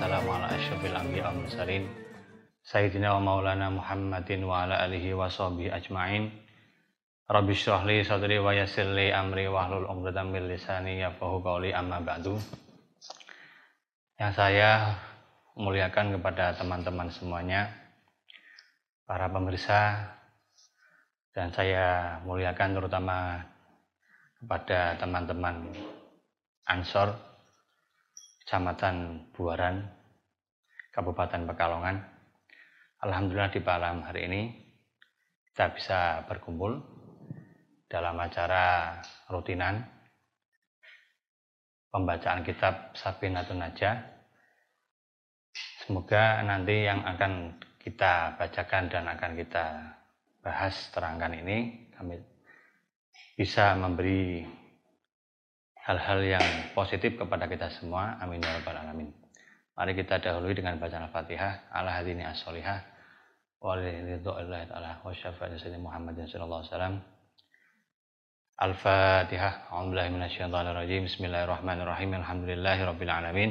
wassalamu 0.00 0.32
ala 0.32 0.48
asyrafil 0.56 0.96
anbiya 0.96 1.28
wal 1.28 1.44
mursalin 1.44 1.84
sayyidina 2.64 3.12
wa 3.12 3.20
maulana 3.20 3.68
Muhammadin 3.68 4.48
wa 4.48 4.64
ala 4.64 4.80
alihi 4.88 5.12
wa 5.12 5.28
sahbihi 5.28 5.68
ajmain. 5.68 6.32
Rabbi 7.28 7.52
shrah 7.52 7.84
li 7.84 8.00
sadri 8.00 8.40
wa 8.40 8.48
yassir 8.56 8.88
li 8.96 9.12
amri 9.12 9.44
wa 9.52 9.68
hlul 9.68 9.84
'uqdatam 9.84 10.32
min 10.32 10.48
lisani 10.48 11.04
yafqahu 11.04 11.44
qawli 11.44 11.76
amma 11.76 12.00
ba'du. 12.00 12.32
Yang 14.16 14.32
saya 14.40 14.96
muliakan 15.60 16.16
kepada 16.16 16.56
teman-teman 16.56 17.12
semuanya, 17.12 17.68
para 19.04 19.28
pemirsa, 19.28 20.16
dan 21.36 21.52
saya 21.52 22.16
muliakan 22.24 22.72
terutama 22.72 23.44
kepada 24.40 24.96
teman-teman 24.96 25.76
Ansor, 26.64 27.12
Kecamatan 28.40 29.30
Buaran, 29.30 29.99
Kabupaten 30.90 31.46
Pekalongan. 31.46 32.02
Alhamdulillah 32.98 33.54
di 33.54 33.62
malam 33.62 34.02
hari 34.02 34.26
ini 34.26 34.42
kita 35.46 35.70
bisa 35.70 36.00
berkumpul 36.26 36.82
dalam 37.86 38.18
acara 38.18 38.98
rutinan 39.30 39.86
pembacaan 41.94 42.42
kitab 42.42 42.90
Sabinatun 42.98 43.62
Najah. 43.62 44.02
Semoga 45.86 46.42
nanti 46.42 46.86
yang 46.86 47.06
akan 47.06 47.54
kita 47.78 48.34
bacakan 48.34 48.90
dan 48.90 49.06
akan 49.14 49.32
kita 49.38 49.66
bahas 50.42 50.74
terangkan 50.90 51.38
ini 51.38 51.86
kami 51.94 52.18
bisa 53.38 53.78
memberi 53.78 54.42
hal-hal 55.86 56.18
yang 56.22 56.46
positif 56.74 57.14
kepada 57.14 57.46
kita 57.46 57.70
semua. 57.78 58.18
Amin 58.18 58.42
ya 58.42 58.58
rabbal 58.58 58.74
alamin. 58.74 59.29
Mari 59.78 59.92
kita 59.96 60.20
dahului 60.20 60.52
dengan 60.52 60.76
bacaan 60.76 61.08
Al-Fatihah 61.08 61.72
ala 61.72 61.90
hadini 61.94 62.26
as-solihah 62.26 62.84
wa 63.60 63.76
lillahi 63.76 64.66
ta'ala 64.68 65.04
wa 65.04 65.12
syafa'ati 65.12 65.56
sayyidina 65.60 65.84
Muhammadin 65.84 66.24
sallallahu 66.28 66.60
alaihi 66.64 66.72
wasallam. 66.72 66.94
Al-Fatihah. 68.60 69.72
A'udzubillahi 69.72 70.12
minasyaitonir 70.12 70.76
rajim. 70.76 71.08
Bismillahirrahmanirrahim. 71.08 72.12
Alhamdulillahi 72.12 72.80
rabbil 72.84 73.08
alamin. 73.08 73.50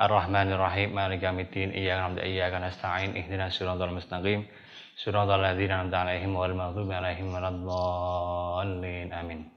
Ar-Rahmanir-Rahim. 0.00 0.96
Maliki 0.96 1.28
yaumiddin. 1.28 1.68
Iyyaka 1.76 2.00
na'budu 2.08 2.24
wa 2.24 2.28
iyyaka 2.32 2.56
nasta'in. 2.56 3.12
Ihdinas 3.12 3.60
siratal 3.60 3.92
mustaqim. 3.92 4.48
Siratal 4.96 5.44
ladzina 5.44 5.84
an'amta 5.84 6.00
'alaihim 6.00 6.32
ghairil 6.32 6.56
maghdubi 6.56 6.92
'alaihim 6.96 7.28
waladdallin. 7.28 9.12
Amin. 9.12 9.52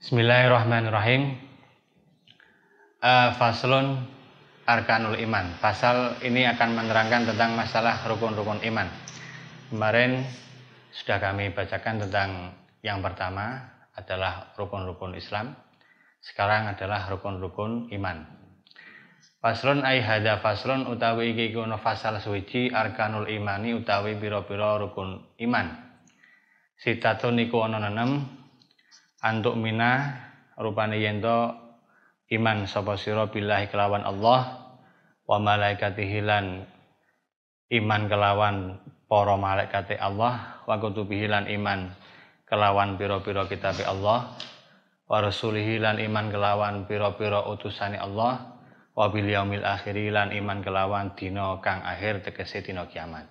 Bismillahirrahmanirrahim. 0.00 1.36
Uh, 3.04 3.36
faslun 3.36 4.08
arkanul 4.64 5.20
iman. 5.20 5.60
Pasal 5.60 6.20
ini 6.24 6.48
akan 6.48 6.70
menerangkan 6.76 7.28
tentang 7.28 7.52
masalah 7.56 8.04
rukun-rukun 8.08 8.64
iman. 8.64 8.88
Kemarin 9.68 10.24
sudah 10.92 11.20
kami 11.20 11.52
bacakan 11.52 12.04
tentang 12.08 12.30
yang 12.80 13.04
pertama 13.04 13.60
adalah 13.96 14.56
rukun-rukun 14.56 15.16
Islam. 15.16 15.52
Sekarang 16.24 16.72
adalah 16.72 17.08
rukun-rukun 17.12 17.92
iman. 17.92 18.44
Faslun 19.44 19.84
ai 19.84 20.00
hada 20.00 20.40
faslun 20.40 20.88
utawi 20.88 21.36
iki 21.36 21.52
kuno 21.52 21.76
fasal 21.76 22.16
suci 22.16 22.72
arkanul 22.72 23.28
imani 23.28 23.76
utawi 23.76 24.16
pira-pira 24.16 24.80
rukun 24.80 25.20
iman. 25.44 25.68
Sitatun 26.80 27.36
niku 27.36 27.60
ana 27.60 27.76
nenem 27.76 28.24
antuk 29.20 29.60
mina 29.60 30.16
rupane 30.56 30.96
yento 30.96 31.63
iman 32.32 32.64
sapa 32.64 32.96
sira 32.96 33.28
billahi 33.28 33.68
kelawan 33.68 34.00
Allah 34.06 34.72
wa 35.28 35.36
malaikatihi 35.40 36.24
lan 36.24 36.64
iman 37.72 38.02
kelawan 38.08 38.80
para 39.08 39.34
malaikate 39.36 40.00
Allah 40.00 40.64
wa 40.64 40.76
kutubihi 40.80 41.28
lan 41.28 41.44
iman 41.48 41.92
kelawan 42.48 42.96
piro-piro 42.96 43.44
kitab 43.48 43.76
Allah 43.84 44.32
wa 45.04 45.18
rasulihi 45.20 45.80
lan 45.80 46.00
iman 46.00 46.32
kelawan 46.32 46.88
piro-piro 46.88 47.44
utusane 47.52 48.00
Allah 48.00 48.56
wa 48.94 49.10
bil 49.10 49.26
yaumil 49.28 49.66
akhiri 49.66 50.08
lan 50.08 50.32
iman 50.32 50.62
kelawan 50.64 51.12
dina 51.18 51.60
kang 51.60 51.82
akhir 51.82 52.24
tegese 52.24 52.62
dina 52.64 52.86
kiamat. 52.88 53.26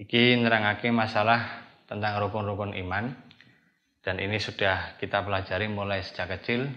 Iki 0.00 0.40
nerangake 0.40 0.88
masalah 0.88 1.68
tentang 1.84 2.16
rukun-rukun 2.24 2.72
iman 2.86 3.12
dan 4.00 4.16
ini 4.16 4.40
sudah 4.40 4.96
kita 4.96 5.20
pelajari 5.20 5.68
mulai 5.68 6.00
sejak 6.00 6.40
kecil 6.40 6.72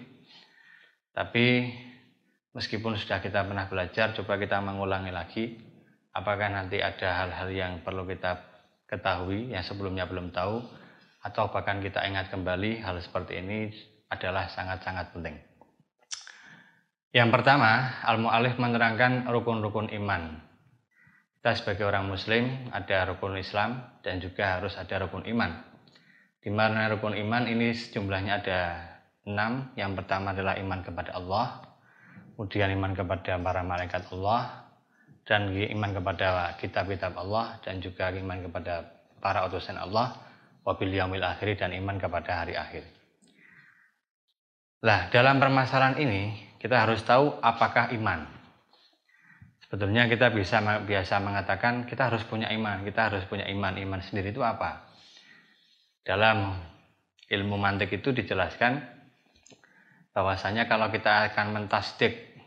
tapi 1.13 1.69
meskipun 2.57 2.97
sudah 2.97 3.21
kita 3.21 3.45
pernah 3.45 3.69
belajar 3.69 4.11
coba 4.17 4.41
kita 4.41 4.57
mengulangi 4.59 5.13
lagi 5.13 5.57
apakah 6.13 6.49
nanti 6.49 6.81
ada 6.81 7.25
hal-hal 7.25 7.49
yang 7.53 7.73
perlu 7.85 8.05
kita 8.05 8.41
ketahui 8.89 9.53
yang 9.53 9.65
sebelumnya 9.65 10.05
belum 10.05 10.29
tahu 10.29 10.61
atau 11.23 11.49
bahkan 11.49 11.79
kita 11.79 12.03
ingat 12.03 12.29
kembali 12.29 12.83
hal 12.83 12.99
seperti 12.99 13.39
ini 13.39 13.71
adalah 14.11 14.45
sangat-sangat 14.51 15.15
penting. 15.15 15.39
Yang 17.13 17.29
pertama, 17.29 18.01
Al-Mu'alif 18.05 18.57
menerangkan 18.57 19.29
rukun-rukun 19.29 19.89
iman. 20.01 20.41
Kita 21.37 21.51
sebagai 21.57 21.85
orang 21.85 22.09
muslim 22.09 22.69
ada 22.73 23.09
rukun 23.09 23.37
Islam 23.37 24.01
dan 24.01 24.17
juga 24.21 24.57
harus 24.57 24.73
ada 24.77 25.05
rukun 25.05 25.25
iman. 25.29 25.51
Di 26.41 26.49
mana 26.49 26.89
rukun 26.91 27.13
iman 27.13 27.43
ini 27.47 27.71
jumlahnya 27.71 28.33
ada 28.43 28.59
enam. 29.27 29.71
Yang 29.75 30.03
pertama 30.03 30.31
adalah 30.31 30.59
iman 30.59 30.79
kepada 30.83 31.15
Allah, 31.15 31.63
kemudian 32.35 32.71
iman 32.75 32.91
kepada 32.95 33.39
para 33.39 33.61
malaikat 33.63 34.03
Allah, 34.11 34.67
dan 35.23 35.51
iman 35.55 35.91
kepada 35.95 36.57
kitab-kitab 36.59 37.15
Allah, 37.15 37.59
dan 37.63 37.79
juga 37.79 38.11
iman 38.11 38.43
kepada 38.49 38.91
para 39.23 39.47
utusan 39.47 39.79
Allah, 39.79 40.19
wabil 40.67 40.91
yaumil 40.91 41.23
akhir 41.23 41.59
dan 41.59 41.71
iman 41.75 41.95
kepada 41.95 42.43
hari 42.43 42.55
akhir. 42.59 42.83
Nah, 44.83 45.07
dalam 45.15 45.39
permasalahan 45.39 45.95
ini 45.95 46.35
kita 46.59 46.75
harus 46.75 46.99
tahu 47.07 47.39
apakah 47.39 47.95
iman. 47.95 48.27
Sebetulnya 49.63 50.11
kita 50.11 50.29
bisa 50.35 50.59
biasa 50.59 51.23
mengatakan 51.23 51.87
kita 51.87 52.11
harus 52.11 52.27
punya 52.27 52.51
iman, 52.51 52.83
kita 52.83 53.09
harus 53.09 53.23
punya 53.25 53.47
iman. 53.47 53.79
Iman 53.79 54.03
sendiri 54.03 54.35
itu 54.35 54.43
apa? 54.43 54.85
Dalam 56.03 56.59
ilmu 57.31 57.55
mantik 57.55 57.95
itu 57.95 58.11
dijelaskan 58.11 58.83
bahwasanya 60.13 60.69
kalau 60.69 60.93
kita 60.93 61.33
akan 61.33 61.57
mentasdik 61.57 62.37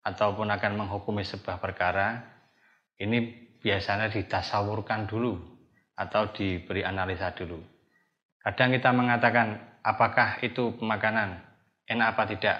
ataupun 0.00 0.48
akan 0.48 0.72
menghukumi 0.80 1.22
sebuah 1.22 1.60
perkara, 1.60 2.24
ini 2.96 3.48
biasanya 3.60 4.08
ditasawurkan 4.08 5.04
dulu 5.04 5.36
atau 6.00 6.32
diberi 6.32 6.80
analisa 6.80 7.36
dulu. 7.36 7.60
Kadang 8.40 8.72
kita 8.72 8.90
mengatakan, 8.96 9.76
apakah 9.84 10.40
itu 10.40 10.72
makanan? 10.80 11.44
Enak 11.84 12.16
apa 12.16 12.22
tidak? 12.24 12.56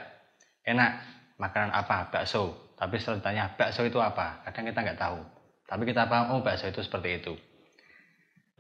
Enak. 0.68 1.00
Makanan 1.40 1.72
apa? 1.72 2.12
Bakso. 2.12 2.76
Tapi 2.76 3.00
setelah 3.00 3.24
ditanya, 3.24 3.44
bakso 3.56 3.88
itu 3.88 3.96
apa? 3.96 4.44
Kadang 4.44 4.68
kita 4.68 4.84
nggak 4.84 5.00
tahu. 5.00 5.20
Tapi 5.64 5.82
kita 5.88 6.04
paham, 6.04 6.36
oh 6.36 6.40
bakso 6.44 6.68
itu 6.68 6.84
seperti 6.84 7.24
itu. 7.24 7.32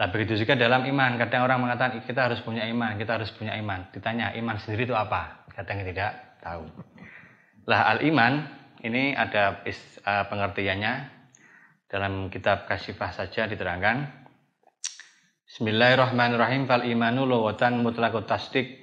Nah 0.00 0.08
begitu 0.08 0.40
juga 0.40 0.56
dalam 0.56 0.80
iman. 0.88 1.20
Kadang 1.20 1.44
orang 1.44 1.60
mengatakan, 1.60 2.00
kita 2.00 2.32
harus 2.32 2.40
punya 2.40 2.64
iman, 2.72 2.96
kita 2.96 3.20
harus 3.20 3.28
punya 3.36 3.52
iman. 3.60 3.84
Ditanya, 3.92 4.32
iman 4.40 4.56
sendiri 4.56 4.88
itu 4.88 4.96
apa? 4.96 5.39
Kadang 5.50 5.82
tidak 5.82 6.38
tahu. 6.40 6.64
Lah 7.66 7.94
al-iman, 7.96 8.46
ini 8.80 9.12
ada 9.12 9.60
uh, 9.62 10.24
pengertiannya. 10.26 11.20
Dalam 11.90 12.30
kitab 12.30 12.70
Kasifah 12.70 13.10
saja 13.10 13.50
diterangkan, 13.50 14.06
Bismillahirrahmanirrahim. 15.50 16.70
Fal 16.70 16.86
imanu 16.86 17.26
lawatan 17.26 17.82
mutlaqut 17.82 18.30
tasdik. 18.30 18.78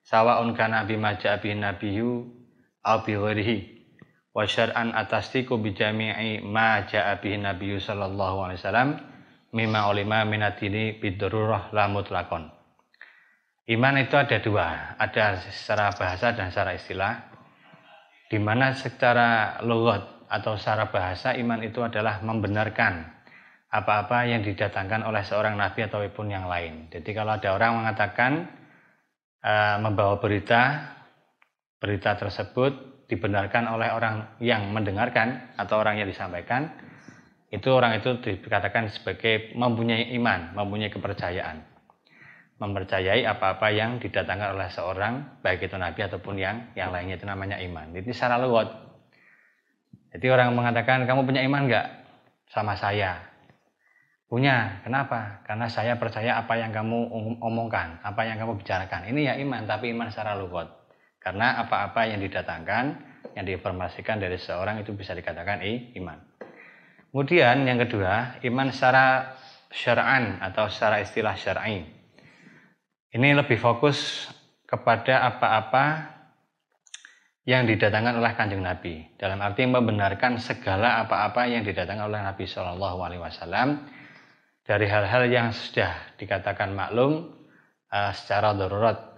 Sawaun 0.00 0.56
kana 0.56 0.88
bima 0.88 1.20
ja'a 1.20 1.36
bihi 1.36 1.60
nabiyyu 1.60 2.24
aw 2.80 3.04
bi 3.04 3.12
ghairihi 3.12 3.56
wa 4.32 4.48
syar'an 4.48 4.96
atasdiqu 4.96 5.60
bi 5.60 5.76
jami'i 5.76 6.40
ma 6.40 6.88
ja'a 6.88 7.20
bihi 7.20 7.36
nabiyyu 7.36 7.76
sallallahu 7.76 8.48
alaihi 8.48 8.60
wasallam. 8.64 8.90
Mimma 9.52 9.92
ulima 9.92 10.24
minadini 10.24 10.96
bidururah 10.96 11.72
la 11.76 11.88
mutlaqon 11.92 12.57
Iman 13.68 14.00
itu 14.00 14.16
ada 14.16 14.40
dua, 14.40 14.96
ada 14.96 15.36
secara 15.44 15.92
bahasa 15.92 16.32
dan 16.32 16.48
secara 16.48 16.72
istilah. 16.72 17.12
Di 18.32 18.40
mana 18.40 18.72
secara 18.72 19.60
logot 19.60 20.24
atau 20.28 20.56
secara 20.56 20.88
bahasa 20.88 21.36
iman 21.36 21.60
itu 21.60 21.84
adalah 21.84 22.24
membenarkan 22.24 23.04
apa-apa 23.68 24.24
yang 24.24 24.40
didatangkan 24.40 25.04
oleh 25.04 25.20
seorang 25.20 25.60
nabi 25.60 25.84
ataupun 25.84 26.32
yang 26.32 26.48
lain. 26.48 26.88
Jadi 26.88 27.12
kalau 27.12 27.36
ada 27.36 27.52
orang 27.52 27.84
mengatakan 27.84 28.48
e, 29.44 29.52
membawa 29.84 30.16
berita, 30.16 30.96
berita 31.76 32.16
tersebut 32.16 33.04
dibenarkan 33.08 33.68
oleh 33.68 33.92
orang 33.92 34.40
yang 34.40 34.72
mendengarkan 34.72 35.56
atau 35.60 35.76
orang 35.76 36.00
yang 36.00 36.08
disampaikan, 36.08 36.72
itu 37.52 37.68
orang 37.68 38.00
itu 38.00 38.16
dikatakan 38.20 38.88
sebagai 38.88 39.52
mempunyai 39.52 40.16
iman, 40.16 40.56
mempunyai 40.56 40.88
kepercayaan. 40.88 41.77
Mempercayai 42.58 43.22
apa-apa 43.22 43.70
yang 43.70 44.02
didatangkan 44.02 44.58
oleh 44.58 44.68
seorang 44.70 45.42
baik 45.46 45.70
itu 45.70 45.78
nabi 45.78 46.02
ataupun 46.02 46.34
yang 46.34 46.74
yang 46.74 46.90
lainnya 46.90 47.14
itu 47.14 47.26
namanya 47.26 47.56
iman. 47.62 47.94
Ini 47.94 48.10
secara 48.10 48.38
lugat. 48.42 48.66
Jadi 50.10 50.26
orang 50.26 50.50
mengatakan 50.58 51.06
kamu 51.06 51.22
punya 51.22 51.46
iman 51.46 51.70
enggak 51.70 51.86
sama 52.50 52.74
saya? 52.74 53.22
Punya. 54.28 54.84
Kenapa? 54.84 55.40
Karena 55.46 55.72
saya 55.72 55.96
percaya 55.96 56.36
apa 56.36 56.58
yang 56.60 56.68
kamu 56.68 57.08
omongkan, 57.40 58.04
apa 58.04 58.28
yang 58.28 58.36
kamu 58.36 58.60
bicarakan. 58.60 59.08
Ini 59.08 59.20
ya 59.24 59.34
iman, 59.40 59.64
tapi 59.64 59.88
iman 59.96 60.12
secara 60.12 60.36
lugat. 60.36 60.68
Karena 61.16 61.56
apa-apa 61.64 62.04
yang 62.12 62.20
didatangkan, 62.20 62.84
yang 63.32 63.44
diinformasikan 63.48 64.20
dari 64.20 64.36
seorang 64.36 64.84
itu 64.84 64.92
bisa 64.92 65.16
dikatakan 65.16 65.64
i, 65.64 65.96
iman. 65.96 66.20
Kemudian 67.08 67.64
yang 67.64 67.80
kedua, 67.80 68.36
iman 68.44 68.68
secara 68.68 69.32
syara'an 69.72 70.44
atau 70.44 70.68
secara 70.68 71.00
istilah 71.00 71.32
syar'i. 71.32 71.97
Ini 73.08 73.32
lebih 73.32 73.56
fokus 73.56 74.28
kepada 74.68 75.24
apa-apa 75.24 76.16
yang 77.48 77.64
didatangkan 77.64 78.20
oleh 78.20 78.32
kanjeng 78.36 78.60
Nabi. 78.60 79.16
Dalam 79.16 79.40
arti 79.40 79.64
membenarkan 79.64 80.36
segala 80.36 81.00
apa-apa 81.00 81.48
yang 81.48 81.64
didatangkan 81.64 82.12
oleh 82.12 82.20
Nabi 82.20 82.44
Shallallahu 82.44 82.98
Alaihi 83.00 83.24
Wasallam 83.24 83.88
dari 84.68 84.84
hal-hal 84.84 85.24
yang 85.32 85.48
sudah 85.56 86.12
dikatakan 86.20 86.76
maklum 86.76 87.32
uh, 87.88 88.12
secara 88.12 88.52
darurat. 88.52 89.16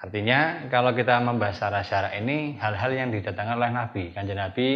Artinya 0.00 0.72
kalau 0.72 0.96
kita 0.96 1.20
membahas 1.20 1.60
secara 1.60 1.84
syarat 1.84 2.16
ini 2.16 2.56
hal-hal 2.56 2.96
yang 2.96 3.12
didatangkan 3.12 3.60
oleh 3.60 3.72
Nabi, 3.76 4.04
kanjeng 4.16 4.40
Nabi 4.40 4.68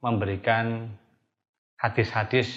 memberikan 0.00 0.96
hadis-hadis 1.76 2.48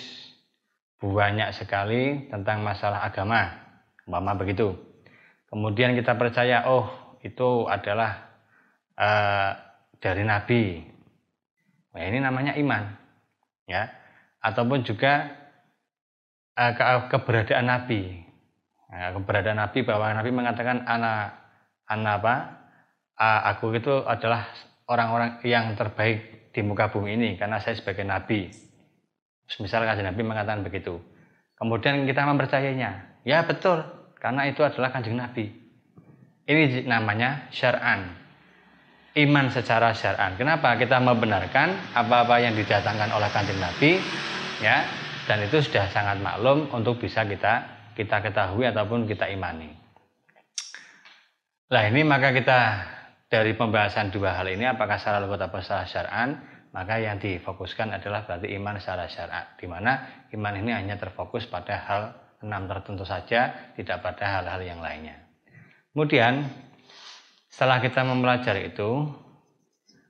banyak 1.03 1.51
sekali 1.51 2.31
tentang 2.31 2.63
masalah 2.63 3.03
agama, 3.03 3.66
umpama 4.07 4.39
begitu. 4.39 4.73
Kemudian 5.51 5.93
kita 5.93 6.15
percaya, 6.15 6.63
oh 6.71 7.17
itu 7.23 7.67
adalah 7.67 8.39
uh, 8.95 9.51
dari 9.99 10.23
Nabi. 10.23 10.83
Nah, 11.91 12.03
ini 12.03 12.19
namanya 12.23 12.55
iman, 12.55 12.83
ya. 13.67 13.91
Ataupun 14.39 14.87
juga 14.87 15.27
uh, 16.55 16.71
ke 16.71 16.83
keberadaan 17.11 17.67
Nabi. 17.67 18.23
Nah, 18.87 19.11
keberadaan 19.19 19.59
Nabi 19.59 19.79
bahwa 19.83 20.07
Nabi 20.15 20.31
mengatakan 20.31 20.87
anak 20.87 21.35
anak 21.87 22.13
apa? 22.23 22.35
Uh, 23.17 23.41
aku 23.49 23.73
itu 23.75 24.05
adalah 24.05 24.45
orang-orang 24.87 25.41
yang 25.43 25.73
terbaik 25.73 26.53
di 26.53 26.61
muka 26.61 26.89
bumi 26.93 27.17
ini 27.17 27.29
karena 27.35 27.59
saya 27.59 27.75
sebagai 27.75 28.05
Nabi. 28.05 28.49
Misalnya 29.57 30.11
Nabi 30.11 30.21
mengatakan 30.21 30.61
begitu. 30.61 30.99
Kemudian 31.57 32.05
kita 32.05 32.27
mempercayainya. 32.29 33.23
Ya 33.25 33.43
betul, 33.43 33.83
karena 34.17 34.49
itu 34.49 34.65
adalah 34.65 34.89
kanjeng 34.89 35.17
Nabi. 35.17 35.49
Ini 36.47 36.87
namanya 36.87 37.51
syar'an. 37.53 38.17
Iman 39.17 39.49
secara 39.49 39.91
syar'an. 39.97 40.37
Kenapa? 40.37 40.77
Kita 40.77 41.01
membenarkan 41.01 41.93
apa-apa 41.97 42.37
yang 42.41 42.53
didatangkan 42.53 43.09
oleh 43.13 43.29
kanjeng 43.33 43.57
Nabi, 43.57 43.97
ya, 44.61 44.85
dan 45.25 45.43
itu 45.43 45.59
sudah 45.59 45.89
sangat 45.91 46.21
maklum 46.21 46.69
untuk 46.71 47.01
bisa 47.01 47.25
kita 47.25 47.77
kita 47.97 48.21
ketahui 48.21 48.69
ataupun 48.69 49.09
kita 49.09 49.25
imani. 49.33 49.73
Nah 51.67 51.83
ini 51.89 52.05
maka 52.07 52.31
kita 52.31 52.59
dari 53.27 53.57
pembahasan 53.57 54.13
dua 54.13 54.39
hal 54.39 54.47
ini 54.47 54.63
apakah 54.63 54.95
secara 54.95 55.19
lugat 55.19 55.51
atau 55.51 55.59
secara 55.59 55.83
syar'an 55.83 56.29
maka 56.71 56.95
yang 57.01 57.19
difokuskan 57.19 57.91
adalah 57.91 58.23
berarti 58.23 58.55
iman 58.55 58.79
secara 58.79 59.11
syar'an 59.11 59.45
di 59.59 59.67
mana 59.67 60.23
iman 60.31 60.53
ini 60.63 60.71
hanya 60.71 60.95
terfokus 60.95 61.43
pada 61.43 61.75
hal 61.75 62.26
enam 62.43 62.69
tertentu 62.69 63.03
saja 63.07 63.73
tidak 63.73 64.05
pada 64.05 64.39
hal-hal 64.39 64.61
yang 64.61 64.79
lainnya. 64.81 65.17
Kemudian 65.93 66.45
setelah 67.49 67.81
kita 67.81 68.05
mempelajari 68.05 68.69
itu 68.69 69.09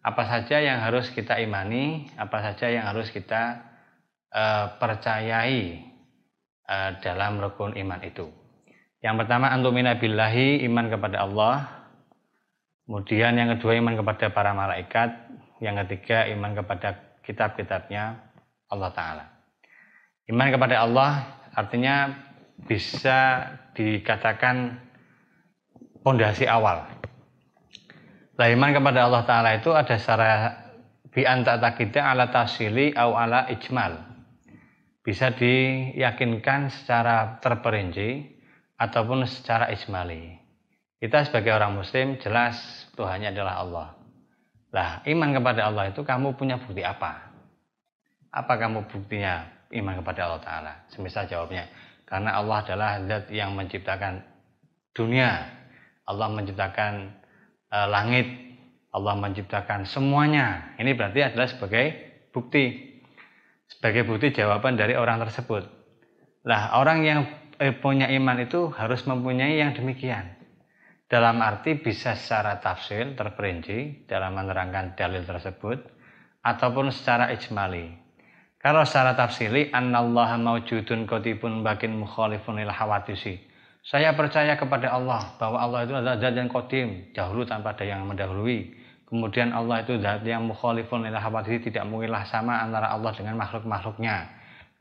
apa 0.04 0.24
saja 0.28 0.60
yang 0.60 0.84
harus 0.84 1.08
kita 1.12 1.40
imani, 1.40 2.12
apa 2.20 2.40
saja 2.44 2.68
yang 2.72 2.88
harus 2.88 3.12
kita 3.12 3.64
uh, 4.32 4.76
percayai 4.80 5.84
uh, 6.68 6.96
dalam 7.00 7.40
rukun 7.40 7.76
iman 7.76 8.04
itu. 8.04 8.28
Yang 9.00 9.24
pertama 9.24 9.52
antumina 9.52 9.96
billahi 9.96 10.64
iman 10.68 10.92
kepada 10.92 11.24
Allah. 11.24 11.56
Kemudian 12.88 13.36
yang 13.36 13.56
kedua 13.56 13.76
iman 13.80 13.96
kepada 14.00 14.32
para 14.32 14.52
malaikat. 14.56 15.10
Yang 15.60 15.76
ketiga 15.88 16.28
iman 16.36 16.52
kepada 16.56 16.90
kitab-kitabnya 17.24 18.20
Allah 18.72 18.92
Ta'ala. 18.92 19.26
Iman 20.28 20.52
kepada 20.52 20.84
Allah 20.84 21.24
artinya 21.58 22.14
bisa 22.70 23.50
dikatakan 23.74 24.78
pondasi 26.06 26.46
awal. 26.46 26.86
Lah 28.38 28.48
iman 28.54 28.70
kepada 28.70 29.10
Allah 29.10 29.24
Ta'ala 29.26 29.50
itu 29.58 29.74
ada 29.74 29.98
secara 29.98 30.30
bi 31.10 31.26
kita 31.26 32.14
ala 32.14 32.30
tasili 32.30 32.94
au 32.94 33.18
ala 33.18 33.50
ijmal 33.50 34.06
bisa 35.02 35.34
diyakinkan 35.34 36.70
secara 36.70 37.42
terperinci 37.42 38.38
ataupun 38.78 39.26
secara 39.26 39.74
ijmali. 39.74 40.38
Kita 41.02 41.26
sebagai 41.26 41.58
orang 41.58 41.82
muslim 41.82 42.22
jelas 42.22 42.86
Tuhannya 42.94 43.34
adalah 43.34 43.56
Allah. 43.66 43.88
Lah, 44.74 44.90
iman 45.10 45.30
kepada 45.34 45.66
Allah 45.66 45.90
itu 45.90 46.06
kamu 46.06 46.38
punya 46.38 46.62
bukti 46.62 46.86
apa? 46.86 47.34
Apa 48.30 48.54
kamu 48.62 48.86
buktinya 48.86 49.57
iman 49.74 50.00
kepada 50.00 50.20
Allah 50.28 50.42
Ta'ala? 50.44 50.74
Semisal 50.92 51.28
jawabnya, 51.28 51.68
karena 52.08 52.40
Allah 52.40 52.58
adalah 52.64 52.92
zat 53.04 53.28
yang 53.34 53.52
menciptakan 53.56 54.24
dunia. 54.96 55.46
Allah 56.08 56.28
menciptakan 56.32 56.94
uh, 57.72 57.88
langit. 57.92 58.28
Allah 58.96 59.14
menciptakan 59.20 59.84
semuanya. 59.86 60.74
Ini 60.80 60.96
berarti 60.96 61.20
adalah 61.22 61.46
sebagai 61.52 61.86
bukti 62.32 62.96
sebagai 63.68 64.08
bukti 64.08 64.32
jawaban 64.32 64.80
dari 64.80 64.96
orang 64.96 65.20
tersebut. 65.28 65.68
Lah, 66.48 66.80
orang 66.80 67.04
yang 67.04 67.20
eh, 67.60 67.76
punya 67.76 68.08
iman 68.08 68.40
itu 68.40 68.72
harus 68.72 69.04
mempunyai 69.04 69.60
yang 69.60 69.76
demikian. 69.76 70.40
Dalam 71.08 71.40
arti 71.40 71.80
bisa 71.80 72.16
secara 72.16 72.60
tafsir 72.60 73.16
terperinci 73.16 74.08
dalam 74.08 74.36
menerangkan 74.36 74.96
dalil 74.96 75.24
tersebut 75.24 75.80
ataupun 76.44 76.92
secara 76.92 77.32
ijmali. 77.36 78.07
Kalau 78.58 78.82
secara 78.84 79.14
tafsiri 79.14 79.70
annallaha 79.70 80.36
maujudun 80.42 81.06
qatibun 81.06 81.62
bakin 81.62 82.02
mukhalifun 82.02 82.58
lil 82.58 82.74
hawadisi. 82.74 83.38
Saya 83.86 84.12
percaya 84.18 84.60
kepada 84.60 84.92
Allah 84.92 85.38
bahwa 85.40 85.64
Allah 85.64 85.80
itu 85.88 85.94
adalah 85.96 86.20
zat 86.20 86.36
yang 86.36 86.52
kodim, 86.52 87.14
dahulu 87.16 87.48
tanpa 87.48 87.72
ada 87.72 87.88
yang 87.88 88.04
mendahului 88.04 88.76
Kemudian 89.08 89.56
Allah 89.56 89.88
itu 89.88 89.96
zat 90.04 90.28
yang 90.28 90.44
mukhalifun 90.52 91.08
ila 91.08 91.16
hawadisi 91.24 91.72
tidak 91.72 91.88
mungkinlah 91.88 92.28
sama 92.28 92.60
antara 92.60 92.92
Allah 92.92 93.16
dengan 93.16 93.40
makhluk-makhluknya. 93.40 94.28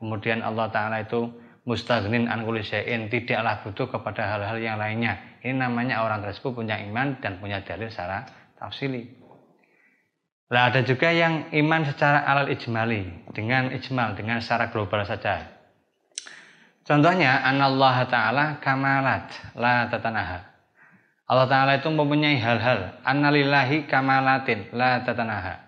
Kemudian 0.03 0.43
Allah 0.43 0.67
Ta'ala 0.67 0.99
itu 0.99 1.31
mustaghnin 1.63 2.27
an 2.27 2.43
syai'in, 2.43 3.07
tidaklah 3.07 3.63
butuh 3.63 3.87
kepada 3.87 4.35
hal-hal 4.35 4.59
yang 4.59 4.75
lainnya. 4.75 5.15
Ini 5.39 5.55
namanya 5.55 6.03
orang 6.03 6.27
tersebut 6.27 6.59
punya 6.59 6.75
iman 6.75 7.15
dan 7.23 7.39
punya 7.39 7.63
dalil 7.63 7.87
secara 7.87 8.27
tafsili. 8.59 9.26
Nah, 10.47 10.71
ada 10.71 10.79
juga 10.83 11.11
yang 11.11 11.51
iman 11.51 11.83
secara 11.83 12.23
alal 12.23 12.47
ijmali, 12.47 13.31
dengan 13.35 13.67
ijmal, 13.75 14.15
dengan 14.15 14.39
secara 14.39 14.71
global 14.71 15.03
saja. 15.03 15.43
Contohnya, 16.87 17.43
anallah 17.43 18.07
ta'ala 18.07 18.45
kamalat, 18.63 19.27
la 19.59 19.91
tatanaha. 19.91 20.57
Allah 21.27 21.47
Ta'ala 21.51 21.71
itu 21.75 21.91
mempunyai 21.91 22.39
hal-hal 22.39 23.03
annalillahi 23.03 23.83
kamalatin 23.91 24.71
la 24.71 25.03
tatanaha 25.03 25.67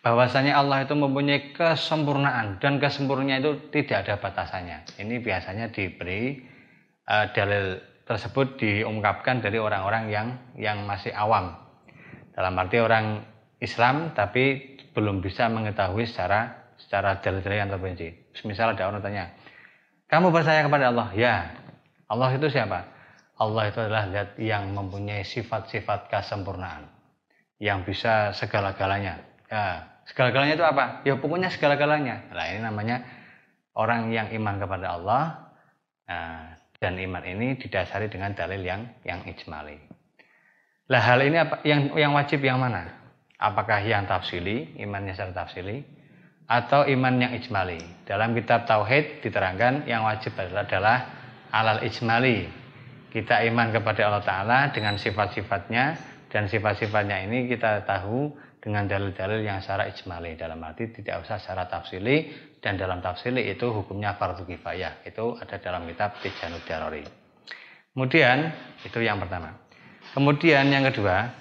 bahwasanya 0.00 0.56
Allah 0.56 0.88
itu 0.88 0.96
mempunyai 0.96 1.52
kesempurnaan 1.52 2.56
dan 2.56 2.80
kesempurnaan 2.80 3.44
itu 3.44 3.68
tidak 3.68 4.08
ada 4.08 4.14
batasannya 4.16 4.96
ini 4.96 5.20
biasanya 5.20 5.68
diberi 5.68 6.40
uh, 7.04 7.28
dalil 7.36 7.76
tersebut 8.08 8.56
diungkapkan 8.56 9.44
dari 9.44 9.60
orang-orang 9.60 10.08
yang 10.08 10.28
yang 10.56 10.88
masih 10.88 11.12
awam 11.12 11.52
dalam 12.32 12.56
arti 12.56 12.80
orang 12.80 13.20
Islam 13.58 14.14
tapi 14.14 14.76
belum 14.94 15.22
bisa 15.22 15.50
mengetahui 15.50 16.06
secara 16.06 16.70
secara 16.78 17.18
dalil-dalil 17.18 17.58
yang 17.58 17.70
terperinci. 17.70 18.08
Misal 18.46 18.74
ada 18.74 18.86
orang 18.86 19.02
tanya, 19.02 19.34
kamu 20.08 20.30
percaya 20.30 20.62
kepada 20.64 20.94
Allah? 20.94 21.08
Ya. 21.12 21.52
Allah 22.08 22.32
itu 22.32 22.48
siapa? 22.48 22.88
Allah 23.38 23.70
itu 23.70 23.78
adalah 23.78 24.10
zat 24.10 24.34
yang 24.40 24.74
mempunyai 24.74 25.22
sifat-sifat 25.22 26.10
kesempurnaan 26.10 26.90
yang 27.62 27.86
bisa 27.86 28.34
segala-galanya. 28.34 29.22
Ya, 29.46 29.86
segala-galanya 30.10 30.54
itu 30.58 30.66
apa? 30.66 30.84
Ya 31.06 31.14
pokoknya 31.14 31.52
segala-galanya. 31.52 32.34
Nah 32.34 32.46
ini 32.50 32.60
namanya 32.64 33.06
orang 33.78 34.10
yang 34.10 34.32
iman 34.34 34.58
kepada 34.58 34.98
Allah 34.98 35.22
nah, 36.10 36.58
dan 36.82 36.98
iman 36.98 37.22
ini 37.22 37.54
didasari 37.60 38.10
dengan 38.10 38.34
dalil 38.34 38.58
yang 38.58 38.90
yang 39.06 39.22
ijmali. 39.22 39.78
Lah 40.90 41.02
hal 41.04 41.22
ini 41.22 41.36
apa 41.38 41.62
yang 41.62 41.94
yang 41.94 42.16
wajib 42.16 42.42
yang 42.42 42.58
mana? 42.58 42.97
Apakah 43.38 43.86
yang 43.86 44.10
tafsili, 44.10 44.74
imannya 44.82 45.14
secara 45.14 45.46
tafsili 45.46 45.86
atau 46.50 46.82
iman 46.90 47.14
yang 47.22 47.32
ijmali? 47.38 47.78
Dalam 48.02 48.34
kitab 48.34 48.66
tauhid 48.66 49.22
diterangkan 49.22 49.86
yang 49.86 50.02
wajib 50.02 50.34
adalah, 50.34 50.66
adalah 50.66 50.98
alal 51.54 51.80
ijmali. 51.86 52.50
Kita 53.08 53.40
iman 53.46 53.72
kepada 53.72 54.10
Allah 54.10 54.24
Ta'ala 54.26 54.58
dengan 54.74 54.98
sifat-sifatnya 54.98 55.84
dan 56.28 56.50
sifat-sifatnya 56.50 57.24
ini 57.24 57.48
kita 57.48 57.86
tahu 57.86 58.36
dengan 58.58 58.84
dalil-dalil 58.84 59.46
yang 59.46 59.62
secara 59.62 59.86
ijmali. 59.88 60.34
Dalam 60.34 60.58
arti 60.60 60.90
tidak 60.90 61.24
usah 61.24 61.40
secara 61.40 61.70
tafsili 61.70 62.34
dan 62.58 62.76
dalam 62.76 63.00
tafsili 63.00 63.48
itu 63.48 63.70
hukumnya 63.70 64.18
fardu 64.18 64.44
kifayah. 64.44 65.06
Itu 65.06 65.38
ada 65.40 65.56
dalam 65.56 65.88
kitab 65.88 66.18
Tijanud 66.20 66.66
Darori 66.66 67.28
kemudian 67.98 68.54
itu 68.86 69.02
yang 69.02 69.18
pertama. 69.18 69.58
Kemudian 70.14 70.70
yang 70.70 70.86
kedua 70.86 71.34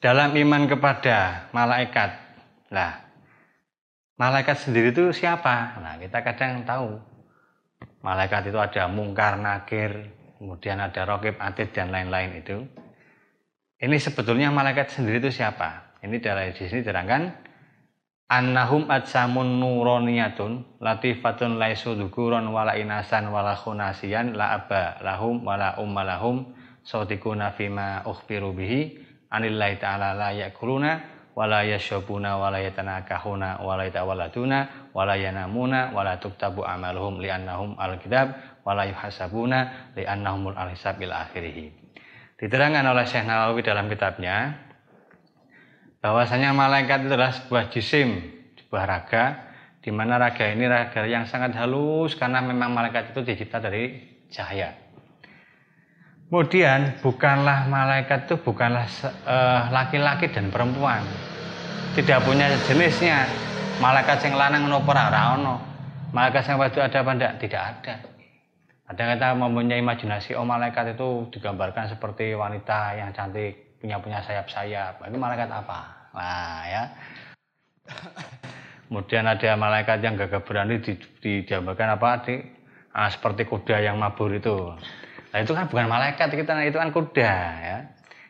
dalam 0.00 0.36
iman 0.36 0.68
kepada 0.68 1.48
malaikat. 1.52 2.10
Lah 2.72 3.06
malaikat 4.20 4.66
sendiri 4.66 4.92
itu 4.92 5.12
siapa? 5.12 5.80
Nah 5.80 5.94
kita 6.00 6.20
kadang 6.24 6.64
tahu. 6.64 6.98
Malaikat 8.04 8.48
itu 8.48 8.58
ada 8.60 8.86
mungkar 8.86 9.34
nakir 9.40 10.14
kemudian 10.38 10.78
ada 10.78 11.02
rokib 11.08 11.40
atid 11.40 11.72
dan 11.72 11.90
lain-lain 11.90 12.38
itu. 12.38 12.62
Ini 13.76 13.96
sebetulnya 14.00 14.48
malaikat 14.48 14.94
sendiri 14.94 15.20
itu 15.20 15.32
siapa? 15.32 15.98
Ini 16.00 16.16
dari 16.20 16.52
di 16.56 16.64
sini 16.64 16.80
terangkan. 16.80 17.44
Annahum 18.26 18.90
atsamun 18.90 19.62
nuroniyatun 19.62 20.82
latifatun 20.82 21.62
laisu 21.62 21.94
dukuron 21.94 22.50
wala 22.50 22.74
inasan 22.74 23.30
wala 23.30 23.54
khunasiyan 23.54 24.34
la 24.34 24.58
aba 24.58 24.98
lahum 24.98 25.46
wala 25.46 25.78
umma 25.78 26.02
lahum 26.02 26.50
sautikuna 26.82 27.54
fima 27.54 28.02
ukhbiru 28.02 28.50
bihi 28.50 29.05
anillahi 29.30 29.76
ta'ala 29.80 30.14
la 30.14 30.30
yakuluna 30.32 31.16
wala 31.36 31.60
yashabuna 31.68 32.40
wala 32.40 32.64
yatanakahuna 32.64 33.60
wala 33.60 33.84
yatawaladuna 33.84 34.90
wala 34.96 35.14
yanamuna 35.20 35.92
wala 35.92 36.16
tuktabu 36.16 36.64
amaluhum 36.64 37.20
li'annahum 37.20 37.76
al-kitab 37.76 38.32
wala 38.64 38.88
yuhasabuna 38.88 39.92
li'annahumul 39.92 40.56
al-hisab 40.56 40.96
ila 41.04 41.28
akhirih. 41.28 41.76
Diterangkan 42.40 42.84
oleh 42.88 43.04
Syekh 43.04 43.28
Nawawi 43.28 43.60
dalam 43.60 43.88
kitabnya 43.92 44.56
bahwasanya 46.00 46.56
malaikat 46.56 47.04
itu 47.04 47.12
adalah 47.12 47.32
sebuah 47.32 47.64
jisim, 47.68 48.08
sebuah 48.56 48.84
raga 48.88 49.24
di 49.84 49.92
mana 49.92 50.16
raga 50.16 50.48
ini 50.48 50.64
raga 50.64 51.04
yang 51.04 51.28
sangat 51.28 51.52
halus 51.56 52.16
karena 52.16 52.40
memang 52.40 52.72
malaikat 52.72 53.12
itu 53.12 53.20
dicipta 53.24 53.60
dari 53.60 53.92
cahaya. 54.32 54.85
Kemudian 56.26 56.98
bukanlah 57.06 57.70
malaikat 57.70 58.26
itu 58.26 58.34
bukanlah 58.42 58.90
eh, 59.06 59.62
laki-laki 59.70 60.26
uh, 60.26 60.32
dan 60.34 60.50
perempuan. 60.50 61.06
Tidak 61.94 62.18
punya 62.26 62.50
jenisnya. 62.66 63.30
Malaikat 63.78 64.26
yang 64.26 64.34
lanang 64.34 64.66
nopo 64.66 64.90
ora 64.90 65.38
ono. 65.38 65.62
Malaikat 66.10 66.50
yang 66.50 66.58
waduk 66.58 66.82
ada 66.82 66.98
apa 66.98 67.10
enggak? 67.14 67.32
Tidak 67.38 67.62
ada. 67.62 67.94
Ada 68.90 69.02
kita 69.14 69.28
mempunyai 69.38 69.82
imajinasi 69.82 70.34
oh 70.38 70.46
malaikat 70.46 70.98
itu 70.98 71.30
digambarkan 71.30 71.90
seperti 71.90 72.34
wanita 72.34 72.94
yang 72.98 73.10
cantik 73.14 73.78
punya 73.78 74.02
punya 74.02 74.18
sayap-sayap. 74.22 75.06
Itu 75.06 75.18
malaikat 75.18 75.46
apa? 75.46 76.10
Nah 76.10 76.62
ya. 76.66 76.82
Kemudian 78.90 79.30
ada 79.30 79.54
malaikat 79.54 80.02
yang 80.02 80.18
gagah 80.18 80.42
berani 80.42 80.82
digambarkan 81.22 81.98
apa? 81.98 82.10
Di, 82.26 82.34
ah, 82.94 83.10
seperti 83.10 83.46
kuda 83.46 83.78
yang 83.78 83.98
mabur 83.98 84.34
itu. 84.34 84.74
Nah 85.32 85.38
itu 85.42 85.52
kan 85.52 85.66
bukan 85.66 85.86
malaikat 85.90 86.28
kita, 86.30 86.52
itu 86.66 86.78
kan 86.78 86.90
kuda 86.94 87.34
ya. 87.62 87.78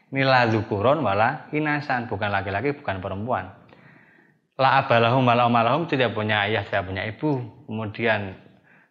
Ini 0.06 0.22
la 0.22 0.46
zukuron 0.46 1.02
wala 1.02 1.50
inasan, 1.50 2.06
bukan 2.06 2.30
laki-laki, 2.30 2.78
bukan 2.78 3.02
perempuan. 3.02 3.50
La 4.56 4.80
abalahum 4.80 5.26
wala 5.26 5.44
umalahum 5.50 5.84
tidak 5.90 6.14
punya 6.16 6.46
ayah, 6.46 6.64
tidak 6.64 6.88
punya 6.88 7.02
ibu. 7.04 7.42
Kemudian 7.66 8.38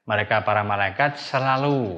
mereka 0.06 0.46
para 0.46 0.62
malaikat 0.62 1.18
selalu 1.18 1.98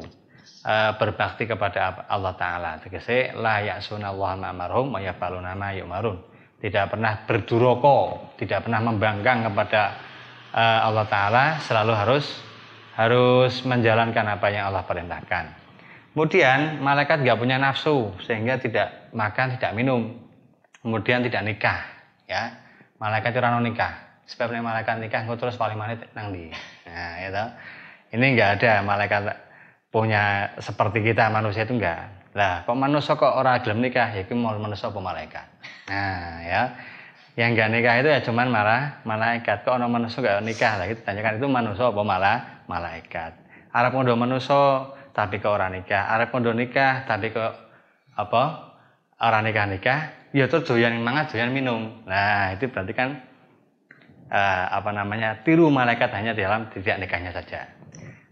uh, 0.64 0.92
berbakti 0.96 1.50
kepada 1.50 2.08
Allah 2.08 2.34
Ta'ala. 2.38 2.72
Tegese 2.80 3.36
la 3.36 3.60
ya'sunallaha 3.66 4.38
ma'marhum 4.38 4.96
wa 4.96 5.02
yafaluna 5.02 5.58
ma 5.58 5.74
yu'marun. 5.74 6.22
Tidak 6.62 6.86
pernah 6.88 7.26
berduroko, 7.26 8.32
tidak 8.40 8.70
pernah 8.70 8.86
membanggang 8.86 9.50
kepada 9.50 9.98
uh, 10.54 10.88
Allah 10.88 11.06
Ta'ala, 11.10 11.46
selalu 11.60 11.94
harus 11.98 12.26
harus 12.98 13.62
menjalankan 13.66 14.26
apa 14.38 14.48
yang 14.54 14.70
Allah 14.70 14.86
perintahkan. 14.86 15.57
Kemudian 16.18 16.82
malaikat 16.82 17.22
nggak 17.22 17.38
punya 17.38 17.62
nafsu 17.62 18.10
sehingga 18.26 18.58
tidak 18.58 19.14
makan, 19.14 19.54
tidak 19.54 19.78
minum. 19.78 20.18
Kemudian 20.82 21.22
tidak 21.22 21.46
nikah, 21.46 21.86
ya. 22.26 22.58
Malaikat 22.98 23.38
itu 23.38 23.42
rano 23.46 23.62
nikah. 23.62 24.26
Sebab 24.26 24.50
malaikat 24.58 24.98
nikah 24.98 25.30
nggak 25.30 25.38
terus 25.38 25.62
paling 25.62 25.78
manit 25.78 26.10
nang 26.18 26.34
di. 26.34 26.50
Nah, 26.90 27.22
itu. 27.22 27.46
Ini 28.18 28.34
nggak 28.34 28.50
ada 28.58 28.82
malaikat 28.82 29.30
punya 29.94 30.58
seperti 30.58 31.06
kita 31.06 31.30
manusia 31.30 31.70
itu 31.70 31.78
enggak. 31.78 32.34
Lah, 32.34 32.66
kok 32.66 32.74
manusia 32.74 33.14
kok 33.14 33.38
orang 33.38 33.62
gelem 33.62 33.86
nikah? 33.86 34.10
Ya 34.18 34.26
mau 34.34 34.58
manusia 34.58 34.90
apa 34.90 34.98
malaikat. 34.98 35.46
Nah, 35.86 36.42
ya. 36.42 36.62
Yang 37.38 37.50
enggak 37.54 37.70
nikah 37.78 37.94
itu 38.02 38.10
ya 38.10 38.20
cuman 38.26 38.50
malah 38.50 39.06
malaikat. 39.06 39.62
Kok 39.62 39.70
orang 39.70 39.94
manusia 39.94 40.26
enggak 40.26 40.42
nikah? 40.50 40.82
Lah 40.82 40.90
itu 40.90 40.98
tanyakan 41.06 41.38
itu 41.38 41.46
manusia 41.46 41.94
apa 41.94 42.02
malah 42.02 42.38
malaikat. 42.66 43.38
Arab 43.70 43.94
ngondo 43.94 44.18
manusia 44.18 44.98
tapi 45.18 45.42
ke 45.42 45.50
orang 45.50 45.74
nikah. 45.74 46.14
Arep 46.14 46.30
kondo 46.30 46.54
nikah 46.54 47.10
tapi 47.10 47.34
ke 47.34 47.42
apa? 48.14 48.44
Orang 49.18 49.50
nikah 49.50 49.66
nikah. 49.66 50.30
Ya 50.30 50.46
terus 50.46 50.70
doyan 50.70 51.02
mangan 51.02 51.26
doyan 51.34 51.50
minum. 51.50 52.06
Nah 52.06 52.54
itu 52.54 52.70
berarti 52.70 52.94
kan 52.94 53.26
uh, 54.30 54.66
apa 54.70 54.94
namanya 54.94 55.42
tiru 55.42 55.74
malaikat 55.74 56.14
hanya 56.14 56.38
dalam 56.38 56.70
tidak 56.70 57.02
nikahnya 57.02 57.34
saja. 57.34 57.66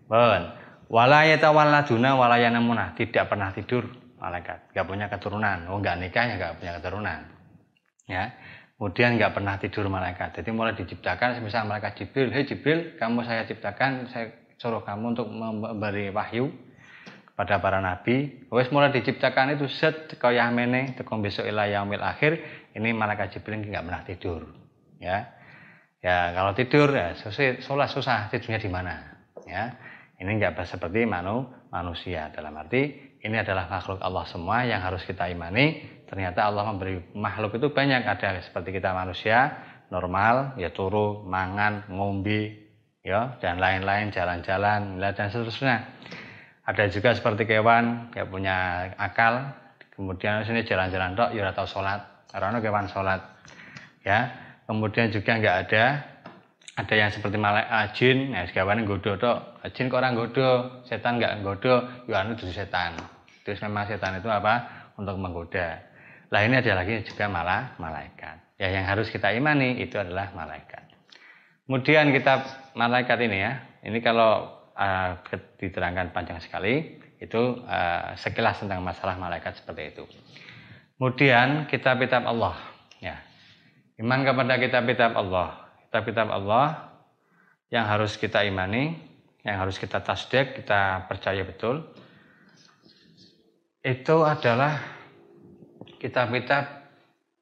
Bon. 0.05 0.61
Waladuna 0.85 2.13
walayanamuna 2.13 2.93
tidak 2.93 3.33
pernah 3.33 3.49
tidur 3.49 3.89
malaikat. 4.21 4.69
Nggak 4.69 4.85
punya 4.85 5.05
keturunan. 5.09 5.57
Oh 5.73 5.81
nggak 5.81 5.97
nikahnya 5.97 6.37
nggak 6.37 6.61
punya 6.61 6.77
keturunan. 6.77 7.19
Ya. 8.05 8.37
Kemudian 8.77 9.17
nggak 9.17 9.33
pernah 9.33 9.57
tidur 9.57 9.89
malaikat. 9.89 10.37
Jadi 10.37 10.53
mulai 10.53 10.77
diciptakan 10.77 11.41
misal 11.41 11.65
malaikat 11.65 11.97
Jibril 11.97 12.29
hei 12.29 12.45
Jibril 12.45 12.93
kamu 13.01 13.25
saya 13.25 13.49
ciptakan 13.49 14.05
saya 14.13 14.29
suruh 14.61 14.85
kamu 14.85 15.17
untuk 15.17 15.33
memberi 15.33 16.13
wahyu 16.13 16.53
pada 17.35 17.59
para 17.59 17.83
nabi. 17.83 18.47
Wes 18.49 18.71
mulai 18.71 18.95
diciptakan 18.95 19.59
itu 19.59 19.67
set 19.67 20.15
kaya 20.15 20.47
mene 20.49 20.95
tekom 20.95 21.19
besok 21.19 21.43
ilah 21.45 21.67
yaumil 21.67 22.01
akhir 22.01 22.39
ini 22.73 22.95
malaikat 22.95 23.35
jibril 23.35 23.59
nggak 23.61 23.83
pernah 23.83 24.03
tidur 24.07 24.41
ya. 24.97 25.35
Ya 25.99 26.31
kalau 26.31 26.55
tidur 26.55 26.89
ya 26.95 27.17
susah 27.19 27.59
susah, 27.59 27.87
susah 27.91 28.17
tidurnya 28.31 28.59
di 28.59 28.69
mana 28.71 28.93
ya. 29.45 29.75
Ini 30.15 30.31
nggak 30.31 30.63
seperti 30.63 31.03
manu, 31.03 31.43
manusia. 31.67 32.31
Dalam 32.31 32.55
arti 32.55 32.87
ini 33.19 33.35
adalah 33.35 33.67
makhluk 33.67 33.99
Allah 33.99 34.23
semua 34.31 34.63
yang 34.63 34.79
harus 34.79 35.03
kita 35.03 35.27
imani. 35.27 35.83
Ternyata 36.07 36.47
Allah 36.47 36.71
memberi 36.71 37.11
makhluk 37.11 37.59
itu 37.59 37.67
banyak. 37.67 38.07
Ada 38.07 38.39
seperti 38.47 38.79
kita 38.79 38.95
manusia 38.95 39.59
normal 39.91 40.55
ya 40.55 40.71
turu 40.71 41.27
mangan 41.27 41.89
ngombe 41.91 42.65
ya 43.05 43.37
dan 43.37 43.61
lain-lain 43.61 44.09
jalan-jalan 44.09 44.97
dan 44.97 45.27
seterusnya 45.29 45.85
ada 46.65 46.89
juga 46.89 47.13
seperti 47.13 47.45
kewan 47.45 48.09
yang 48.17 48.27
punya 48.29 48.89
akal. 48.97 49.53
Kemudian 49.93 50.43
sini 50.43 50.65
jalan-jalan 50.65 51.13
tok 51.13 51.29
ya 51.37 51.53
tahu 51.53 51.69
sholat. 51.69 52.01
Karena 52.33 52.57
kewan 52.57 52.89
sholat. 52.89 53.21
Ya 54.01 54.33
kemudian 54.65 55.13
juga 55.13 55.37
nggak 55.37 55.57
ada. 55.69 55.83
Ada 56.75 56.93
yang 56.97 57.09
seperti 57.13 57.37
malaikat 57.37 57.69
uh, 57.69 57.87
jin. 57.93 58.17
Ya 58.33 58.49
kawan 58.49 58.83
godo 58.83 59.13
tok. 59.13 59.61
Jin 59.77 59.93
kok 59.93 60.01
orang 60.01 60.17
godo 60.17 60.81
setan 60.89 61.21
nggak 61.21 61.45
godo 61.45 61.85
ya 62.09 62.25
anu 62.25 62.33
itu 62.33 62.49
setan. 62.49 62.97
Terus 63.45 63.61
memang 63.61 63.85
setan 63.85 64.17
itu 64.17 64.27
apa? 64.27 64.89
Untuk 64.97 65.21
menggoda. 65.21 65.85
Lah 66.33 66.41
ini 66.41 66.57
ada 66.57 66.81
lagi 66.81 67.05
juga 67.05 67.29
malah 67.29 67.77
malaikat. 67.77 68.57
Ya 68.57 68.73
yang 68.73 68.89
harus 68.89 69.13
kita 69.13 69.29
imani 69.37 69.77
itu 69.85 70.01
adalah 70.01 70.33
malaikat. 70.33 70.81
Kemudian 71.69 72.09
kita 72.09 72.41
malaikat 72.73 73.21
ini 73.21 73.37
ya. 73.37 73.53
Ini 73.85 74.01
kalau 74.01 74.64
uh, 74.75 75.17
diterangkan 75.57 76.11
panjang 76.11 76.39
sekali 76.43 76.99
itu 77.17 77.63
uh, 77.63 78.13
sekilas 78.19 78.61
tentang 78.61 78.83
masalah 78.83 79.15
malaikat 79.15 79.57
seperti 79.57 79.95
itu. 79.95 80.03
Kemudian 80.95 81.67
kitab-kitab 81.67 82.23
Allah, 82.23 82.55
ya. 83.03 83.19
Iman 83.99 84.23
kepada 84.23 84.59
kitab-kitab 84.59 85.15
Allah. 85.15 85.67
Kitab-kitab 85.87 86.27
Allah 86.31 86.91
yang 87.71 87.87
harus 87.87 88.15
kita 88.19 88.43
imani, 88.43 88.95
yang 89.43 89.59
harus 89.59 89.79
kita 89.79 90.03
tasdek, 90.03 90.59
kita 90.59 91.07
percaya 91.07 91.43
betul. 91.43 91.83
Itu 93.83 94.23
adalah 94.23 94.79
kitab-kitab 95.99 96.63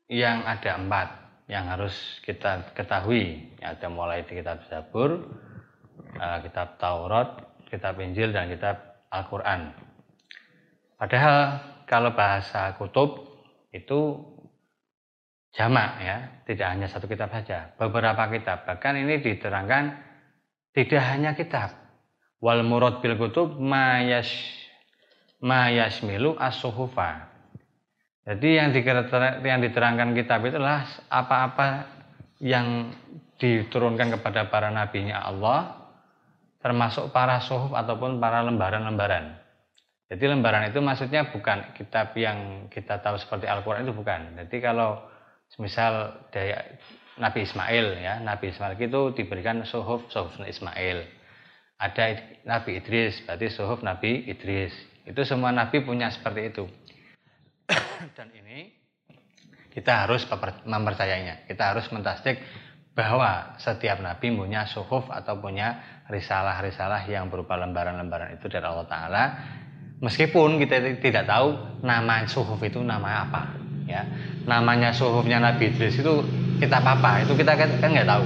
yang 0.10 0.46
ada 0.46 0.78
empat 0.78 1.08
yang 1.48 1.68
harus 1.70 1.94
kita 2.24 2.74
ketahui. 2.74 3.54
Ada 3.60 3.88
mulai 3.92 4.24
di 4.24 4.40
kitab 4.40 4.64
Zabur, 4.68 5.30
uh, 6.20 6.38
kitab 6.46 6.78
Taurat, 6.78 7.62
kitab 7.70 7.98
Injil 8.00 8.32
dan 8.32 8.50
kitab 8.50 9.06
Al-Qur'an. 9.10 9.74
Padahal 10.98 11.38
kalau 11.90 12.16
bahasa 12.16 12.74
kutub 12.80 13.28
itu 13.74 14.22
jamak 15.54 16.02
ya, 16.02 16.18
tidak 16.48 16.68
hanya 16.74 16.88
satu 16.90 17.06
kitab 17.06 17.30
saja, 17.30 17.74
beberapa 17.78 18.30
kitab. 18.32 18.66
Bahkan 18.66 18.94
ini 19.04 19.22
diterangkan 19.22 19.84
tidak 20.74 21.04
hanya 21.14 21.38
kitab. 21.38 21.76
Wal 22.42 22.66
murad 22.66 23.00
bil 23.00 23.20
kutub 23.20 23.56
mayas 23.60 24.28
ma 25.44 25.70
yasmilu 25.70 26.40
as-suhufa. 26.40 27.30
Jadi 28.24 28.56
yang, 28.56 28.72
yang 29.44 29.60
diterangkan 29.60 30.16
kitab 30.16 30.48
itu 30.48 30.56
adalah 30.56 30.88
apa-apa 31.12 31.68
yang 32.40 32.96
diturunkan 33.36 34.16
kepada 34.16 34.48
para 34.48 34.72
nabinya 34.72 35.20
Allah 35.20 35.83
termasuk 36.64 37.12
para 37.12 37.44
suhuf 37.44 37.76
ataupun 37.76 38.24
para 38.24 38.40
lembaran-lembaran. 38.48 39.36
Jadi 40.08 40.24
lembaran 40.32 40.72
itu 40.72 40.80
maksudnya 40.80 41.28
bukan 41.28 41.76
kitab 41.76 42.16
yang 42.16 42.72
kita 42.72 43.04
tahu 43.04 43.20
seperti 43.20 43.52
Al-Quran 43.52 43.84
itu 43.84 43.92
bukan. 43.92 44.40
Jadi 44.40 44.58
kalau 44.64 45.04
misal 45.60 46.24
dari 46.32 46.56
Nabi 47.20 47.44
Ismail 47.44 47.86
ya, 48.00 48.24
Nabi 48.24 48.56
Ismail 48.56 48.80
itu 48.80 49.02
diberikan 49.12 49.62
suhuf, 49.68 50.08
suhuf 50.08 50.40
Ismail. 50.40 51.04
Ada 51.78 52.40
Nabi 52.48 52.80
Idris, 52.80 53.20
berarti 53.28 53.52
suhuf 53.52 53.84
Nabi 53.84 54.24
Idris. 54.32 54.72
Itu 55.04 55.28
semua 55.28 55.52
Nabi 55.52 55.84
punya 55.84 56.08
seperti 56.08 56.42
itu. 56.48 56.64
Dan 58.16 58.32
ini 58.32 58.72
kita 59.76 60.08
harus 60.08 60.24
mempercayainya. 60.64 61.44
Kita 61.50 61.76
harus 61.76 61.90
mentasdik 61.92 62.40
bahwa 62.94 63.58
setiap 63.58 64.02
nabi 64.06 64.30
punya 64.34 64.70
suhuf 64.70 65.10
atau 65.10 65.42
punya 65.42 65.82
risalah-risalah 66.10 67.10
yang 67.10 67.30
berupa 67.30 67.58
lembaran-lembaran 67.58 68.38
itu 68.38 68.46
dari 68.46 68.66
Allah 68.66 68.86
Ta'ala. 68.86 69.24
Meskipun 70.04 70.62
kita 70.62 71.00
tidak 71.02 71.26
tahu 71.26 71.80
nama 71.82 72.28
suhuf 72.30 72.60
itu 72.62 72.84
nama 72.84 73.26
apa 73.26 73.64
ya. 73.88 74.04
Namanya 74.44 74.92
suhufnya 74.92 75.40
Nabi 75.40 75.72
Idris 75.72 76.00
itu 76.00 76.14
kita 76.60 76.84
apa? 76.84 77.24
Itu 77.24 77.34
kita 77.34 77.56
kan, 77.56 77.70
kan 77.80 77.90
nggak 77.92 78.08
tahu. 78.08 78.26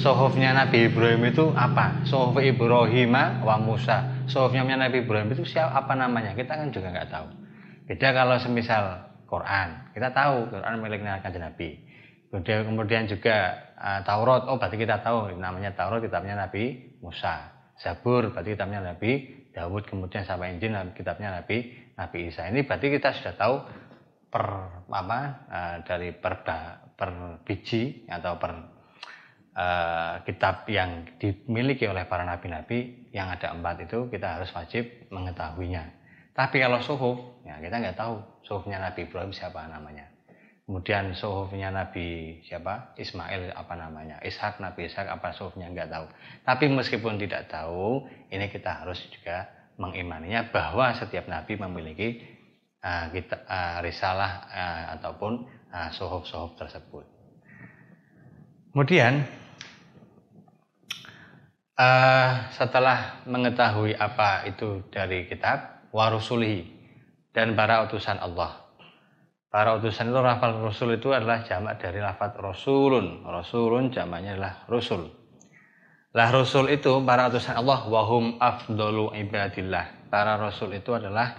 Suhufnya 0.00 0.56
Nabi 0.56 0.88
Ibrahim 0.88 1.28
itu 1.28 1.52
apa? 1.52 2.00
Suhuf 2.08 2.38
Ibrahim 2.40 3.12
wa 3.44 3.56
Musa. 3.60 4.24
Suhufnya 4.24 4.64
Nabi 4.64 5.04
Ibrahim 5.04 5.28
itu 5.34 5.44
siapa 5.44 5.76
apa 5.76 5.92
namanya? 5.92 6.32
Kita 6.32 6.56
kan 6.56 6.72
juga 6.72 6.88
nggak 6.94 7.08
tahu. 7.10 7.28
Beda 7.90 8.08
kalau 8.14 8.36
semisal 8.40 9.12
Quran. 9.28 9.92
Kita 9.92 10.08
tahu 10.14 10.48
Quran 10.48 10.78
miliknya 10.80 11.20
kanjeng 11.20 11.44
Nabi. 11.44 11.84
Kemudian, 12.30 12.62
kemudian 12.62 13.02
juga 13.10 13.58
uh, 13.80 14.00
Taurat, 14.04 14.46
oh 14.46 14.60
berarti 14.60 14.76
kita 14.76 15.00
tahu 15.00 15.34
namanya 15.40 15.72
Taurat 15.72 16.04
kitabnya 16.04 16.36
Nabi 16.36 16.94
Musa. 17.00 17.56
Zabur 17.80 18.28
berarti 18.28 18.52
kitabnya 18.52 18.84
Nabi 18.84 19.40
Dawud, 19.50 19.88
kemudian 19.88 20.22
sampai 20.22 20.54
Injil 20.54 20.76
kitabnya 20.94 21.42
Nabi 21.42 21.74
Nabi 21.96 22.18
Isa. 22.30 22.46
Ini 22.46 22.62
berarti 22.68 22.86
kita 22.92 23.10
sudah 23.16 23.34
tahu 23.34 23.54
per 24.30 24.44
apa 24.86 25.20
uh, 25.50 25.76
dari 25.82 26.14
per, 26.14 26.46
per 26.94 27.10
biji 27.42 28.06
atau 28.06 28.38
per 28.38 28.52
uh, 29.58 30.22
kitab 30.22 30.68
yang 30.70 31.18
dimiliki 31.18 31.90
oleh 31.90 32.06
para 32.06 32.22
nabi-nabi 32.22 33.10
yang 33.10 33.26
ada 33.26 33.50
empat 33.50 33.90
itu 33.90 34.06
kita 34.06 34.38
harus 34.38 34.54
wajib 34.54 34.86
mengetahuinya. 35.10 35.98
Tapi 36.30 36.62
kalau 36.62 36.78
suhuf, 36.78 37.18
ya 37.42 37.58
kita 37.58 37.82
nggak 37.82 37.98
tahu 37.98 38.22
suhufnya 38.46 38.78
Nabi 38.78 39.04
Ibrahim 39.10 39.34
siapa 39.34 39.66
namanya. 39.66 40.06
Kemudian 40.70 41.18
suhufnya 41.18 41.74
Nabi 41.74 42.38
siapa? 42.46 42.94
Ismail 42.94 43.50
apa 43.58 43.74
namanya? 43.74 44.22
Ishak 44.22 44.62
Nabi 44.62 44.86
Ishak 44.86 45.10
apa 45.10 45.34
suhufnya 45.34 45.66
nggak 45.66 45.90
tahu. 45.90 46.06
Tapi 46.46 46.70
meskipun 46.70 47.18
tidak 47.18 47.50
tahu, 47.50 48.06
ini 48.30 48.46
kita 48.46 48.78
harus 48.78 49.02
juga 49.10 49.50
mengimaninya 49.82 50.46
bahwa 50.54 50.94
setiap 50.94 51.26
nabi 51.26 51.58
memiliki 51.58 52.22
uh, 52.86 53.10
kita, 53.10 53.50
uh, 53.50 53.82
risalah 53.82 54.46
uh, 54.46 54.82
ataupun 54.94 55.42
uh, 55.74 55.90
suhuf-suhuf 55.90 56.54
tersebut. 56.54 57.02
Kemudian 58.70 59.26
uh, 61.74 62.46
setelah 62.54 63.26
mengetahui 63.26 63.98
apa 63.98 64.46
itu 64.46 64.86
dari 64.94 65.26
kitab 65.26 65.90
warusuli 65.90 66.62
dan 67.34 67.58
para 67.58 67.82
utusan 67.90 68.22
Allah 68.22 68.69
Para 69.50 69.74
utusan 69.74 70.14
itu 70.14 70.20
lafal 70.22 70.62
rasul 70.62 70.94
itu 70.94 71.10
adalah 71.10 71.42
jamak 71.42 71.82
dari 71.82 71.98
lafat 71.98 72.38
rasulun. 72.38 73.26
Rasulun 73.26 73.90
jamaknya 73.90 74.38
adalah 74.38 74.62
rasul. 74.70 75.10
Lah 76.14 76.30
rasul 76.30 76.70
itu 76.70 77.02
para 77.02 77.26
utusan 77.26 77.58
Allah 77.58 77.82
wahum 77.90 78.38
afdolu 78.38 79.10
ibadillah. 79.10 80.06
Para 80.06 80.38
rasul 80.38 80.78
itu 80.78 80.94
adalah 80.94 81.34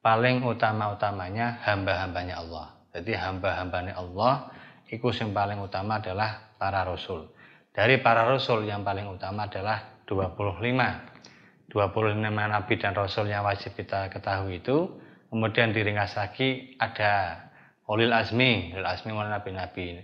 paling 0.00 0.40
utama-utamanya 0.40 1.60
hamba-hambanya 1.68 2.40
Allah. 2.40 2.80
Jadi 2.96 3.12
hamba-hambanya 3.12 3.92
Allah 4.00 4.48
itu 4.88 5.04
yang 5.12 5.36
paling 5.36 5.60
utama 5.60 6.00
adalah 6.00 6.56
para 6.56 6.80
rasul. 6.80 7.28
Dari 7.76 8.00
para 8.00 8.24
rasul 8.24 8.64
yang 8.64 8.80
paling 8.80 9.04
utama 9.04 9.44
adalah 9.44 10.00
25. 10.08 11.68
25 11.68 11.76
nabi 12.24 12.74
dan 12.80 12.92
rasul 12.96 13.28
yang 13.28 13.44
wajib 13.44 13.76
kita 13.76 14.08
ketahui 14.08 14.64
itu 14.64 15.03
Kemudian 15.34 15.74
diringkas 15.74 16.14
lagi 16.14 16.78
ada 16.78 17.42
Ulil 17.90 18.14
Azmi, 18.14 18.70
Ulil 18.70 18.86
Azmi 18.86 19.10
mulai 19.10 19.34
nabi-nabi 19.34 19.98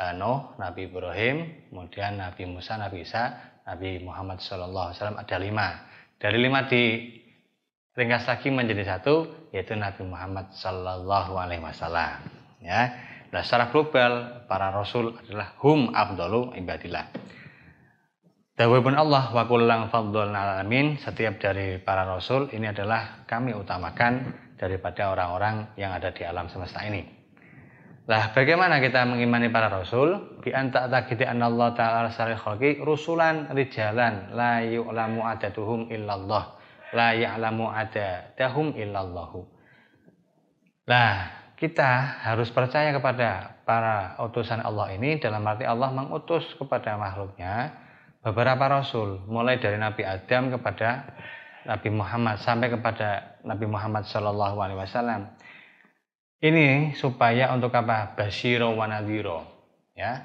uh, 0.00 0.16
Nuh, 0.16 0.56
Nabi 0.56 0.88
Ibrahim, 0.88 1.68
kemudian 1.68 2.16
Nabi 2.16 2.48
Musa, 2.48 2.80
Nabi 2.80 3.04
Isa, 3.04 3.28
Nabi 3.68 4.00
Muhammad 4.00 4.40
SAW 4.40 4.96
ada 4.96 5.36
lima. 5.36 5.84
Dari 6.16 6.40
lima 6.40 6.64
di 6.64 7.12
ringkas 7.92 8.24
lagi 8.24 8.48
menjadi 8.48 8.96
satu 8.96 9.48
yaitu 9.52 9.76
Nabi 9.76 10.00
Muhammad 10.08 10.48
Sallallahu 10.56 11.36
Alaihi 11.36 11.60
Wasallam. 11.60 12.24
Ya, 12.64 12.96
nah 13.36 13.44
secara 13.44 13.68
global 13.68 14.48
para 14.48 14.72
Rasul 14.72 15.12
adalah 15.12 15.60
hum 15.60 15.92
abdulu 15.92 16.56
ibadillah. 16.56 17.04
Dawabun 18.56 18.96
Allah 18.96 19.28
wa 19.32 19.44
kullang 19.44 19.88
alamin 19.92 21.00
setiap 21.00 21.36
dari 21.36 21.80
para 21.80 22.04
Rasul 22.04 22.48
ini 22.52 22.68
adalah 22.68 23.24
kami 23.28 23.56
utamakan 23.56 24.48
daripada 24.60 25.16
orang-orang 25.16 25.72
yang 25.80 25.96
ada 25.96 26.12
di 26.12 26.20
alam 26.20 26.52
semesta 26.52 26.84
ini. 26.84 27.00
Lah 28.04 28.36
bagaimana 28.36 28.76
kita 28.84 29.08
mengimani 29.08 29.48
para 29.48 29.72
rasul? 29.72 30.36
Bi 30.44 30.52
anta 30.52 30.84
takiti 30.92 31.24
Allah 31.24 31.72
ta'ala 31.72 32.12
sari 32.12 32.36
khalqi 32.36 32.84
rusulan 32.84 33.48
rijalan 33.56 34.36
la 34.36 34.60
yu'lamu 34.60 35.24
adatuhum 35.24 35.88
illallah 35.88 36.60
la 36.92 37.14
ya'lamu 37.14 37.70
adadahum 37.70 38.74
illallahu. 38.74 39.46
Lah 40.90 41.14
kita 41.54 42.24
harus 42.24 42.48
percaya 42.50 42.90
kepada 42.90 43.62
para 43.62 44.18
utusan 44.26 44.64
Allah 44.64 44.96
ini 44.96 45.20
dalam 45.22 45.44
arti 45.46 45.62
Allah 45.68 45.92
mengutus 45.92 46.42
kepada 46.56 46.96
makhluknya 46.96 47.76
beberapa 48.24 48.80
rasul 48.80 49.22
mulai 49.28 49.60
dari 49.60 49.76
Nabi 49.76 50.02
Adam 50.02 50.50
kepada 50.56 51.14
Nabi 51.68 51.88
Muhammad 51.92 52.40
sampai 52.40 52.72
kepada 52.72 53.40
Nabi 53.44 53.66
Muhammad 53.68 54.08
Shallallahu 54.08 54.56
Alaihi 54.60 54.80
Wasallam. 54.80 55.28
Ini 56.40 56.96
supaya 56.96 57.52
untuk 57.52 57.76
apa? 57.76 58.16
Basiro 58.16 58.72
wanadiro, 58.72 59.44
ya, 59.92 60.24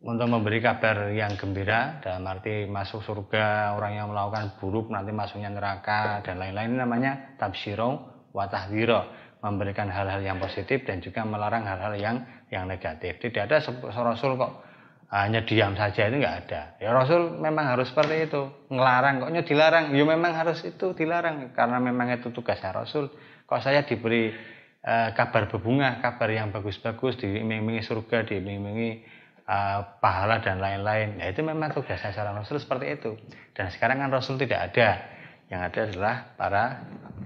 untuk 0.00 0.32
memberi 0.32 0.64
kabar 0.64 1.12
yang 1.12 1.36
gembira 1.36 2.00
dalam 2.00 2.24
arti 2.24 2.64
masuk 2.64 3.04
surga 3.04 3.76
orang 3.76 4.00
yang 4.00 4.08
melakukan 4.08 4.56
buruk 4.56 4.88
nanti 4.88 5.12
masuknya 5.12 5.52
neraka 5.52 6.24
dan 6.24 6.40
lain-lain 6.40 6.80
namanya 6.80 7.36
tabsiro 7.36 8.24
watahdiro 8.32 9.06
memberikan 9.44 9.92
hal-hal 9.92 10.24
yang 10.24 10.40
positif 10.40 10.88
dan 10.88 11.04
juga 11.04 11.22
melarang 11.28 11.68
hal-hal 11.68 11.94
yang 12.00 12.16
yang 12.48 12.64
negatif. 12.64 13.20
Tidak 13.20 13.44
ada 13.44 13.60
rasul 13.60 14.40
kok 14.40 14.71
hanya 15.12 15.44
diam 15.44 15.76
saja 15.76 16.08
itu 16.08 16.16
nggak 16.24 16.36
ada. 16.48 16.80
Ya 16.80 16.96
Rasul 16.96 17.36
memang 17.36 17.68
harus 17.68 17.92
seperti 17.92 18.32
itu, 18.32 18.48
ngelarang 18.72 19.20
koknya 19.20 19.44
dilarang. 19.44 19.92
Ya 19.92 20.04
memang 20.08 20.32
harus 20.32 20.64
itu 20.64 20.96
dilarang 20.96 21.52
karena 21.52 21.76
memang 21.76 22.08
itu 22.16 22.32
tugasnya 22.32 22.72
Rasul. 22.72 23.12
Kok 23.44 23.60
saya 23.60 23.84
diberi 23.84 24.32
uh, 24.80 25.12
kabar 25.12 25.52
berbunga, 25.52 26.00
kabar 26.00 26.32
yang 26.32 26.48
bagus-bagus, 26.48 27.20
diiming-imingi 27.20 27.84
surga, 27.84 28.24
diiming-imingi 28.24 29.04
uh, 29.44 30.00
pahala 30.00 30.40
dan 30.40 30.64
lain-lain. 30.64 31.20
Ya 31.20 31.28
itu 31.28 31.44
memang 31.44 31.76
tugasnya 31.76 32.16
seorang 32.16 32.40
Rasul 32.40 32.56
seperti 32.56 32.96
itu. 32.96 33.12
Dan 33.52 33.68
sekarang 33.68 34.00
kan 34.00 34.08
Rasul 34.08 34.40
tidak 34.40 34.72
ada. 34.72 35.12
Yang 35.52 35.60
ada 35.60 35.80
adalah 35.92 36.14
para 36.40 36.64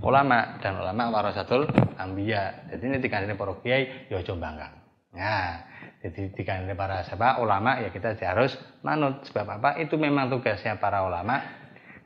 ulama 0.03 0.59
dan 0.59 0.75
ulama 0.83 1.15
warasatul 1.15 1.71
ambia. 2.03 2.67
Jadi 2.67 2.83
ini 2.83 2.99
ini 2.99 3.35
para 3.39 3.55
kiai, 3.63 4.11
ya 4.11 4.19
coba. 4.27 4.75
Nah, 5.15 5.76
jadi 6.05 6.31
dikandani 6.31 6.77
para 6.77 7.03
siapa? 7.03 7.41
Ulama 7.41 7.81
ya 7.81 7.89
kita 7.89 8.15
harus 8.29 8.55
manut. 8.85 9.25
Sebab 9.27 9.61
apa? 9.61 9.71
Itu 9.81 9.97
memang 9.97 10.29
tugasnya 10.29 10.77
para 10.77 11.03
ulama. 11.03 11.41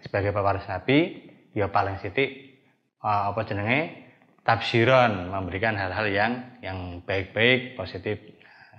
Sebagai 0.00 0.32
pewaris 0.32 0.64
nabi 0.64 1.28
ya 1.52 1.68
paling 1.68 2.00
sitik 2.00 2.62
uh, 3.02 3.34
apa 3.34 3.40
jenenge? 3.44 4.08
Tafsiran 4.40 5.28
memberikan 5.28 5.76
hal-hal 5.76 6.06
yang 6.08 6.32
yang 6.64 6.78
baik-baik 7.04 7.76
positif. 7.76 8.16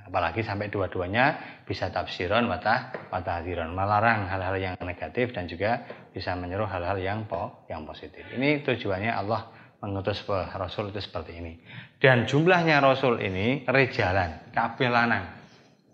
Apalagi 0.10 0.42
sampai 0.42 0.68
dua-duanya 0.74 1.38
bisa 1.64 1.94
tafsiran 1.94 2.50
watah 2.50 2.92
watahdiran 3.14 3.70
melarang 3.72 4.28
hal-hal 4.28 4.58
yang 4.58 4.76
negatif 4.82 5.32
dan 5.32 5.46
juga 5.46 5.86
bisa 6.12 6.34
menyuruh 6.36 6.68
hal-hal 6.68 6.98
yang 6.98 7.30
po 7.30 7.64
yang 7.70 7.86
positif. 7.86 8.26
Ini 8.34 8.66
tujuannya 8.66 9.14
Allah 9.14 9.61
mengutus 9.82 10.22
rasul 10.30 10.94
itu 10.94 11.02
seperti 11.02 11.42
ini. 11.42 11.58
Dan 11.98 12.30
jumlahnya 12.30 12.80
rasul 12.80 13.18
ini 13.18 13.66
rejalan, 13.66 14.54
kabeh 14.54 14.88
lanang. 14.88 15.26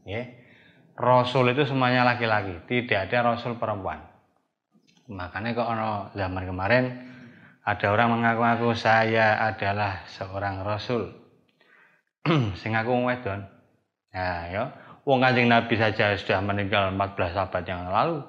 Ya. 0.04 0.28
Rasul 0.98 1.54
itu 1.56 1.64
semuanya 1.64 2.04
laki-laki, 2.04 2.68
tidak 2.68 3.08
ada 3.08 3.34
rasul 3.34 3.56
perempuan. 3.56 4.02
Makanya 5.08 5.56
kok 5.56 5.70
ono 5.72 5.92
zaman 6.12 6.44
kemarin 6.44 6.86
ada 7.64 7.88
orang 7.92 8.16
mengaku-ngaku 8.16 8.76
saya 8.76 9.40
adalah 9.40 10.04
seorang 10.08 10.64
rasul. 10.68 11.12
Sing 12.60 12.76
ngaku 12.76 12.92
wedon. 13.08 13.44
Nah, 14.12 14.42
ya. 14.52 14.64
Wong 15.08 15.24
Kanjeng 15.24 15.48
Nabi 15.48 15.80
saja 15.80 16.16
sudah 16.20 16.44
meninggal 16.44 16.92
14 16.92 17.36
abad 17.36 17.64
yang 17.64 17.88
lalu. 17.88 18.24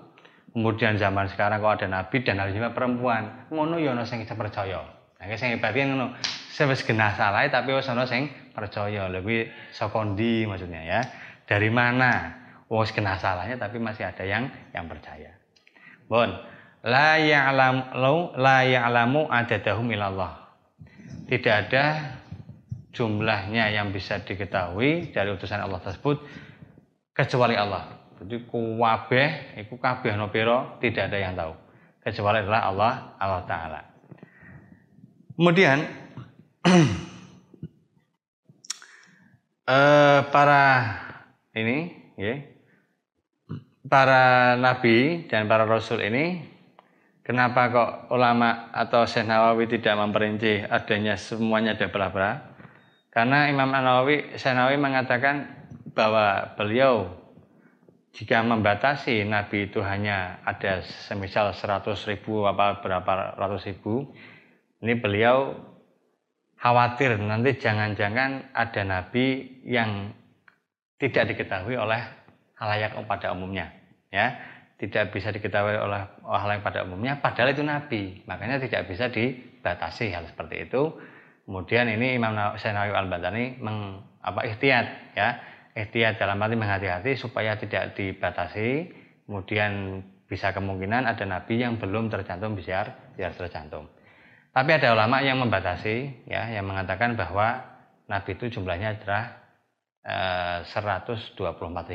Kemudian 0.55 0.99
zaman 0.99 1.31
sekarang 1.31 1.63
kok 1.63 1.79
ada 1.79 1.87
nabi 1.87 2.27
dan 2.27 2.43
harus 2.43 2.55
juga 2.55 2.75
perempuan. 2.75 3.47
Ngono 3.51 3.79
ya 3.79 3.95
ono 3.95 4.03
sing 4.03 4.27
percaya. 4.27 4.98
Nah, 5.19 5.35
sing 5.35 5.51
hebat 5.55 5.75
ngono. 5.75 6.15
Sewis 6.55 6.83
genah 6.83 7.15
salah 7.15 7.47
tapi 7.51 7.71
wis 7.75 7.87
ono 7.91 8.07
sing 8.07 8.31
percaya. 8.55 9.07
Lebih 9.11 9.51
saka 9.71 10.03
maksudnya 10.03 10.83
ya. 10.83 11.01
Dari 11.47 11.71
mana? 11.71 12.39
Wong 12.69 12.85
genah 12.85 13.17
salahnya 13.17 13.57
tapi 13.57 13.81
masih 13.81 14.05
ada 14.05 14.21
yang 14.29 14.53
yang 14.77 14.85
percaya. 14.85 15.33
Bon, 16.05 16.29
la 16.85 17.17
ya'lamu 17.17 18.37
la 18.37 18.61
ya'lamu 18.69 19.25
adadahum 19.33 19.89
ilallah. 19.89 20.53
Tidak 21.25 21.55
ada 21.69 21.85
jumlahnya 22.93 23.73
yang 23.73 23.89
bisa 23.89 24.21
diketahui 24.21 25.17
dari 25.17 25.33
utusan 25.33 25.65
Allah 25.65 25.81
tersebut 25.81 26.21
kecuali 27.17 27.57
Allah. 27.57 27.89
Jadi 28.21 28.45
kuwabeh 28.45 29.57
iku 29.65 29.81
kabeh 29.81 30.13
no 30.19 30.29
tidak 30.29 31.09
ada 31.09 31.17
yang 31.17 31.33
tahu 31.33 31.57
kecuali 32.05 32.45
adalah 32.45 32.63
Allah 32.69 32.93
Allah 33.17 33.43
taala. 33.49 33.81
Kemudian 35.39 35.87
eh, 39.71 40.21
para 40.35 40.65
ini 41.55 41.95
ya, 42.19 42.43
para 43.87 44.59
nabi 44.59 45.31
dan 45.31 45.47
para 45.47 45.63
rasul 45.63 46.03
ini 46.03 46.43
kenapa 47.23 47.71
kok 47.71 48.11
ulama 48.11 48.75
atau 48.75 49.07
Syekh 49.07 49.31
Nawawi 49.31 49.71
tidak 49.71 49.95
memperinci 49.95 50.59
adanya 50.67 51.15
semuanya 51.15 51.79
ada 51.79 51.87
belah 51.87 52.11
Karena 53.15 53.47
Imam 53.47 53.71
Nawawi, 53.71 54.35
Syekh 54.35 54.59
Nawawi 54.59 54.83
mengatakan 54.83 55.55
bahwa 55.95 56.51
beliau 56.59 57.15
jika 58.11 58.43
membatasi 58.43 59.23
Nabi 59.23 59.71
itu 59.71 59.79
hanya 59.87 60.43
ada 60.43 60.83
semisal 60.83 61.55
100 61.55 61.95
ribu 62.11 62.43
apa 62.43 62.83
berapa 62.83 63.39
ratus 63.39 63.71
ribu 63.71 64.11
ini 64.79 64.95
beliau 64.99 65.59
khawatir 66.59 67.19
nanti 67.19 67.59
jangan-jangan 67.59 68.55
ada 68.55 68.83
Nabi 68.87 69.59
yang 69.67 70.15
tidak 70.99 71.35
diketahui 71.35 71.79
oleh 71.79 71.99
halayak 72.59 72.95
pada 73.07 73.35
umumnya 73.35 73.71
ya. 74.11 74.35
Tidak 74.79 75.11
bisa 75.11 75.35
diketahui 75.35 75.75
oleh 75.75 76.07
hal 76.23 76.55
yang 76.55 76.63
pada 76.63 76.87
umumnya 76.87 77.19
padahal 77.19 77.51
itu 77.51 77.67
nabi. 77.67 78.23
Makanya 78.31 78.63
tidak 78.63 78.87
bisa 78.87 79.11
dibatasi 79.11 80.15
hal 80.15 80.23
seperti 80.31 80.71
itu. 80.71 80.95
Kemudian 81.51 81.91
ini 81.91 82.15
Imam 82.15 82.31
Syekh 82.55 82.79
Al-Bantani 82.79 83.59
meng, 83.59 84.07
apa 84.23 84.47
ya. 84.47 85.31
Ikhtiat 85.75 86.23
dalam 86.23 86.39
arti 86.43 86.55
menghati-hati 86.55 87.19
supaya 87.19 87.59
tidak 87.59 87.99
dibatasi. 87.99 88.91
Kemudian 89.27 90.03
bisa 90.31 90.55
kemungkinan 90.55 91.11
ada 91.11 91.27
nabi 91.27 91.59
yang 91.59 91.81
belum 91.83 92.07
tercantum 92.13 92.55
biar 92.55 93.17
biar 93.17 93.33
tercantum 93.35 93.89
tapi 94.59 94.71
ada 94.75 94.91
ulama 94.91 95.23
yang 95.23 95.39
membatasi 95.39 96.27
ya 96.27 96.51
yang 96.51 96.67
mengatakan 96.67 97.15
bahwa 97.15 97.63
nabi 98.11 98.35
itu 98.35 98.59
jumlahnya 98.59 98.99
adalah 98.99 99.23
eh, 100.03 100.59
124 100.67 101.39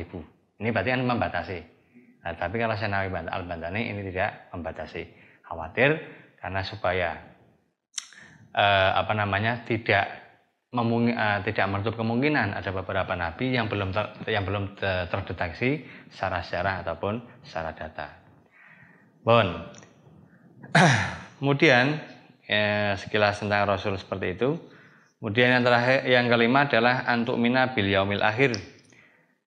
ribu 0.00 0.24
ini 0.56 0.72
berarti 0.72 0.96
kan 0.96 1.04
membatasi 1.04 1.74
Nah, 2.24 2.32
tapi 2.40 2.56
kalau 2.56 2.72
Senawi 2.72 3.12
Al-Bantani 3.12 3.92
ini 3.92 4.00
tidak 4.08 4.48
membatasi. 4.56 5.04
Khawatir 5.44 6.00
karena 6.40 6.64
supaya 6.64 7.20
eh, 8.56 8.90
apa 8.96 9.12
namanya 9.12 9.68
tidak 9.68 10.08
memung, 10.72 11.12
eh, 11.12 11.38
tidak 11.44 11.68
menutup 11.68 12.00
kemungkinan 12.00 12.56
ada 12.56 12.70
beberapa 12.72 13.12
nabi 13.12 13.52
yang 13.52 13.68
belum 13.68 13.92
ter, 13.92 14.32
yang 14.32 14.48
belum 14.48 14.72
terdeteksi 14.80 15.84
secara 16.16 16.40
sejarah 16.40 16.74
ataupun 16.80 17.20
secara 17.44 17.76
data. 17.76 18.08
Bon. 19.20 19.68
Kemudian 21.44 22.00
eh, 22.48 22.94
sekilas 22.96 23.40
tentang 23.40 23.68
Rasul 23.68 23.96
seperti 23.96 24.38
itu. 24.38 24.56
Kemudian 25.18 25.56
yang 25.56 25.64
terakhir 25.64 25.98
yang 26.04 26.26
kelima 26.28 26.68
adalah 26.68 27.08
antuk 27.08 27.40
mina 27.40 27.72
bil 27.72 27.88
yaumil 27.88 28.20
akhir 28.20 28.52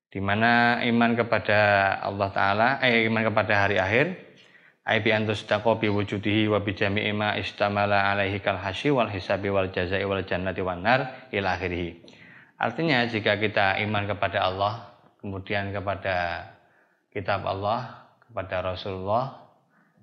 di 0.09 0.17
mana 0.17 0.81
iman 0.81 1.13
kepada 1.13 1.93
Allah 2.01 2.29
taala 2.33 2.67
eh 2.81 3.05
iman 3.05 3.29
kepada 3.29 3.53
hari 3.67 3.77
akhir 3.77 4.17
ai 4.87 5.03
bi 5.03 5.11
antus 5.11 5.43
bi 5.45 5.87
wujudihi 5.91 6.47
wa 6.47 6.63
bi 6.63 6.71
jami'i 6.71 7.11
ma 7.11 7.35
istamala 7.35 8.07
alaihi 8.09 8.39
kal 8.39 8.55
hasyi 8.55 8.89
wal 8.89 9.11
hisabi 9.11 9.51
wal 9.51 9.67
jazai 9.67 10.07
wal 10.07 10.23
jannati 10.23 10.63
wan 10.63 10.79
nar 10.79 11.29
ila. 11.35 11.59
Artinya 12.57 13.05
jika 13.05 13.37
kita 13.37 13.77
iman 13.85 14.09
kepada 14.09 14.49
Allah, 14.49 14.97
kemudian 15.21 15.69
kepada 15.69 16.49
kitab 17.13 17.45
Allah, 17.45 18.09
kepada 18.25 18.73
Rasulullah, 18.73 19.45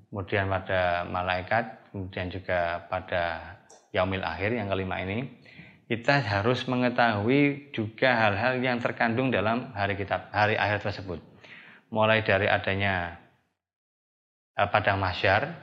kemudian 0.06 0.46
pada 0.46 1.02
malaikat, 1.10 1.64
kemudian 1.94 2.26
juga 2.26 2.90
pada 2.90 3.54
yaumil 3.94 4.26
akhir 4.26 4.50
yang 4.58 4.66
kelima 4.66 4.98
ini, 4.98 5.30
kita 5.86 6.18
harus 6.26 6.66
mengetahui 6.66 7.70
juga 7.70 8.18
hal-hal 8.18 8.58
yang 8.58 8.82
terkandung 8.82 9.30
dalam 9.30 9.70
hari 9.78 9.94
kitab 9.94 10.26
hari 10.34 10.58
akhir 10.58 10.82
tersebut. 10.82 11.22
Mulai 11.94 12.26
dari 12.26 12.50
adanya 12.50 13.14
eh, 14.58 14.66
padang 14.66 14.98
masyar 14.98 15.54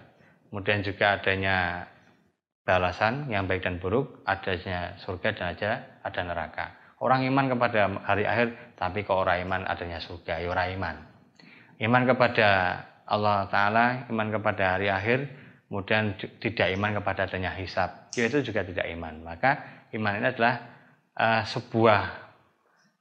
kemudian 0.48 0.80
juga 0.88 1.20
adanya 1.20 1.90
balasan 2.64 3.28
yang 3.28 3.44
baik 3.52 3.68
dan 3.68 3.84
buruk 3.84 4.24
adanya 4.24 4.96
surga 5.04 5.36
dan 5.36 5.46
aja 5.52 5.72
ada 6.00 6.22
neraka. 6.24 6.66
Orang 7.02 7.28
iman 7.28 7.52
kepada 7.52 7.92
hari 8.08 8.24
akhir 8.24 8.78
tapi 8.80 9.04
kok 9.04 9.20
orang 9.20 9.44
iman 9.44 9.62
adanya 9.68 10.00
surga? 10.00 10.40
Ya 10.40 10.48
orang 10.48 10.80
iman. 10.80 10.96
Iman 11.82 12.04
kepada 12.08 12.50
Allah 13.10 13.50
Ta'ala 13.50 13.86
iman 14.08 14.30
kepada 14.32 14.78
hari 14.78 14.88
akhir 14.88 15.26
kemudian 15.72 16.20
tidak 16.44 16.68
iman 16.76 17.00
kepada 17.00 17.32
adanya 17.32 17.56
hisab. 17.56 18.12
Ya 18.12 18.28
itu 18.28 18.44
juga 18.44 18.68
tidak 18.68 18.92
iman. 18.92 19.24
Maka 19.24 19.64
iman 19.96 20.20
ini 20.20 20.28
adalah 20.28 20.68
uh, 21.16 21.48
sebuah 21.48 22.12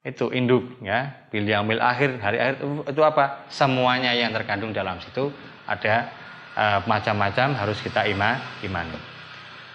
itu 0.06 0.30
induk 0.30 0.78
ya. 0.78 1.26
Bil 1.34 1.50
yaumil 1.50 1.82
akhir 1.82 2.22
hari 2.22 2.38
akhir 2.38 2.62
itu, 2.62 2.86
itu 2.86 3.02
apa? 3.02 3.42
Semuanya 3.50 4.14
yang 4.14 4.30
terkandung 4.30 4.70
dalam 4.70 5.02
situ 5.02 5.34
ada 5.66 6.14
uh, 6.54 6.78
macam-macam 6.86 7.58
harus 7.58 7.82
kita 7.82 8.06
iman 8.14 8.38
imani. 8.62 9.02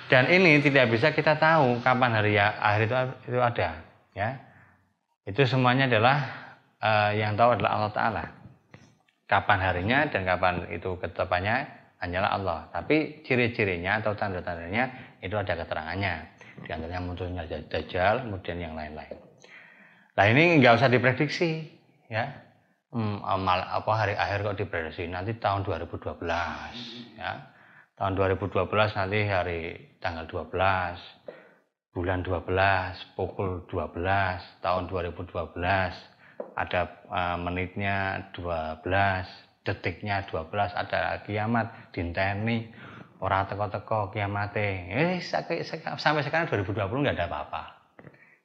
Dan 0.07 0.31
ini 0.31 0.63
tidak 0.63 0.87
bisa 0.87 1.11
kita 1.11 1.35
tahu 1.35 1.83
kapan 1.83 2.15
hari 2.15 2.39
ya, 2.39 2.55
akhir 2.63 2.87
itu 2.87 2.95
itu 3.27 3.39
ada 3.43 3.69
ya. 4.15 4.39
Itu 5.27 5.43
semuanya 5.43 5.91
adalah 5.91 6.17
uh, 6.79 7.11
yang 7.11 7.35
tahu 7.35 7.59
adalah 7.59 7.75
Allah 7.75 7.91
Taala. 7.91 8.25
Kapan 9.27 9.59
harinya 9.59 9.99
dan 10.07 10.23
kapan 10.23 10.63
itu 10.71 10.95
ketetapannya 10.95 11.84
hanyalah 12.03 12.31
Allah 12.35 12.59
tapi 12.73 13.23
ciri-cirinya 13.23 14.03
atau 14.03 14.13
tanda-tandanya 14.15 15.17
itu 15.23 15.33
ada 15.35 15.55
keterangannya 15.57 16.35
di 16.63 16.69
antaranya 16.71 17.03
munculnya 17.03 17.43
Dajjal, 17.43 18.23
kemudian 18.23 18.57
yang 18.61 18.73
lain-lain. 18.79 19.17
Nah 20.15 20.25
ini 20.31 20.63
nggak 20.63 20.79
usah 20.79 20.87
diprediksi, 20.87 21.67
ya. 22.07 22.31
Hmm, 22.95 23.19
apa 23.27 23.91
hari 23.91 24.15
akhir 24.15 24.47
kok 24.47 24.57
diprediksi 24.63 25.11
nanti 25.11 25.35
tahun 25.35 25.67
2012, 25.67 26.15
ya. 27.19 27.51
Tahun 27.95 28.13
2012 28.15 28.95
nanti 28.95 29.19
hari 29.27 29.59
tanggal 29.99 30.27
12, 30.27 30.55
bulan 31.91 32.23
12, 32.23 33.15
pukul 33.19 33.67
12, 33.67 34.63
tahun 34.63 34.83
2012 34.87 35.31
ada 36.55 36.81
uh, 37.11 37.39
menitnya 37.39 38.31
12, 38.35 38.83
detiknya 39.65 40.23
12, 40.29 40.53
ada 40.53 41.25
kiamat, 41.25 41.91
dinteni 41.91 42.69
orang 43.19 43.49
teko-teko 43.49 44.13
kiamate. 44.13 44.93
Eh 44.93 45.17
sampai 45.19 46.21
sekarang 46.21 46.45
2020 46.47 46.85
nggak 46.85 47.15
ada 47.17 47.25
apa-apa. 47.25 47.63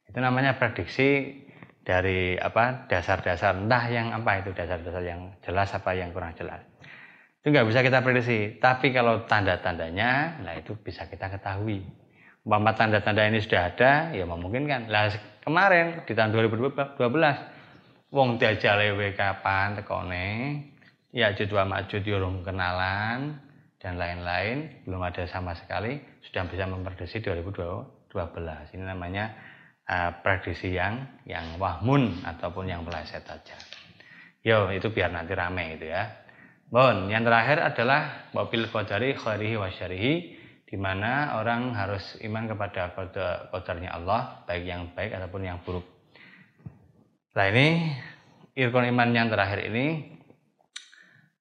Itu 0.09 0.18
namanya 0.18 0.56
prediksi 0.56 1.38
dari 1.85 2.35
apa 2.40 2.88
dasar-dasar 2.88 3.61
entah 3.61 3.85
yang 3.92 4.16
apa 4.16 4.40
itu 4.40 4.50
dasar-dasar 4.56 5.02
yang 5.04 5.37
jelas 5.44 5.68
apa 5.76 5.92
yang 5.92 6.11
kurang 6.16 6.33
jelas. 6.35 6.64
Itu 7.40 7.52
nggak 7.52 7.66
bisa 7.68 7.80
kita 7.85 8.04
prediksi. 8.04 8.61
Tapi 8.61 8.92
kalau 8.92 9.24
tanda-tandanya, 9.24 10.44
nah 10.44 10.52
itu 10.56 10.76
bisa 10.76 11.09
kita 11.09 11.33
ketahui. 11.33 11.85
Umpama 12.44 12.72
tanda-tanda 12.72 13.28
ini 13.28 13.40
sudah 13.40 13.72
ada, 13.72 13.92
ya 14.16 14.24
memungkinkan. 14.24 14.88
Lah 14.88 15.12
kemarin 15.44 16.04
di 16.04 16.12
tahun 16.16 16.33
2012, 16.33 17.00
wong 18.12 18.28
diajale 18.37 18.92
kapan 19.16 19.76
tekone, 19.76 20.26
ya 21.11 21.35
jadwal 21.35 21.66
majud 21.66 22.03
urung 22.07 22.42
kenalan, 22.46 23.51
dan 23.81 23.96
lain-lain. 23.96 24.85
Belum 24.85 25.01
ada 25.03 25.25
sama 25.27 25.57
sekali. 25.57 25.99
Sudah 26.20 26.46
bisa 26.46 26.68
memprediksi 26.68 27.25
2012 27.25 28.12
ini 28.77 28.85
namanya 28.85 29.33
uh, 29.88 30.20
prediksi 30.20 30.77
yang 30.77 31.25
yang 31.25 31.57
wahmun 31.57 32.23
ataupun 32.23 32.68
yang 32.68 32.85
meleset 32.85 33.25
saja. 33.25 33.57
Yo 34.44 34.68
itu 34.70 34.92
biar 34.92 35.11
nanti 35.11 35.33
rame 35.33 35.81
itu 35.81 35.88
ya. 35.88 36.07
Bon, 36.70 37.11
yang 37.11 37.27
terakhir 37.27 37.59
adalah 37.66 38.31
mobil 38.31 38.70
qadari 38.70 39.18
khairihi 39.18 39.59
wa 39.59 39.66
syarihi 39.75 40.38
di 40.70 40.79
mana 40.79 41.35
orang 41.42 41.75
harus 41.75 42.14
iman 42.23 42.46
kepada 42.46 42.94
kodarnya 43.51 43.90
Allah, 43.90 44.46
baik 44.46 44.64
yang 44.70 44.94
baik 44.94 45.11
ataupun 45.18 45.42
yang 45.42 45.59
buruk. 45.66 45.83
Nah 47.35 47.46
ini 47.51 47.90
irkon 48.55 48.87
iman 48.87 49.11
yang 49.11 49.27
terakhir 49.27 49.66
ini 49.66 50.14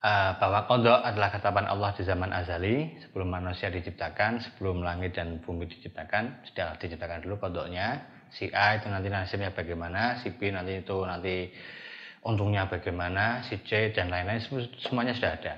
uh, 0.04 0.32
bahwa 0.40 0.66
kodok 0.68 1.00
adalah 1.04 1.30
ketetapan 1.32 1.68
Allah 1.68 1.92
di 1.96 2.04
zaman 2.08 2.32
azali 2.32 2.76
sebelum 3.04 3.30
manusia 3.32 3.68
diciptakan, 3.68 4.40
sebelum 4.44 4.84
langit 4.84 5.16
dan 5.16 5.44
bumi 5.44 5.68
diciptakan, 5.68 6.48
sudah 6.48 6.80
diciptakan 6.80 7.24
dulu 7.24 7.40
kodoknya. 7.40 8.20
Si 8.30 8.46
A 8.54 8.78
itu 8.78 8.86
nanti 8.88 9.10
nasibnya 9.10 9.50
bagaimana, 9.50 10.22
si 10.22 10.30
B 10.30 10.54
nanti 10.54 10.86
itu 10.86 10.98
nanti 11.02 11.50
untungnya 12.22 12.70
bagaimana, 12.70 13.42
si 13.50 13.58
C 13.66 13.90
dan 13.90 14.14
lain-lain 14.14 14.38
semuanya 14.86 15.18
sudah 15.18 15.34
ada. 15.34 15.56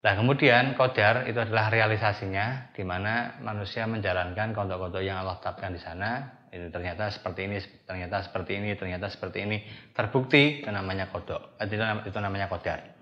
Nah 0.00 0.16
kemudian 0.16 0.74
kodar 0.80 1.28
itu 1.28 1.36
adalah 1.36 1.68
realisasinya 1.68 2.72
di 2.72 2.82
mana 2.82 3.36
manusia 3.44 3.84
menjalankan 3.84 4.56
kodok-kodok 4.56 5.04
yang 5.04 5.20
Allah 5.20 5.36
tetapkan 5.38 5.76
di 5.76 5.80
sana. 5.80 6.40
Ini 6.50 6.72
ternyata 6.74 7.06
seperti 7.14 7.46
ini, 7.46 7.62
ternyata 7.86 8.26
seperti 8.26 8.58
ini, 8.58 8.74
ternyata 8.74 9.06
seperti 9.06 9.38
ini. 9.46 9.62
Terbukti 9.94 10.64
itu 10.64 10.70
namanya 10.72 11.06
kodok, 11.06 11.54
itu 11.62 12.18
namanya 12.18 12.50
kodar. 12.50 12.99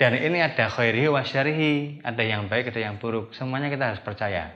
Dan 0.00 0.16
ini 0.16 0.40
ada 0.40 0.72
khairihi 0.72 1.12
wa 1.12 1.20
syarihi, 1.20 2.00
ada 2.00 2.24
yang 2.24 2.48
baik, 2.48 2.72
ada 2.72 2.80
yang 2.88 2.96
buruk. 2.96 3.36
Semuanya 3.36 3.68
kita 3.68 3.92
harus 3.92 4.00
percaya. 4.00 4.48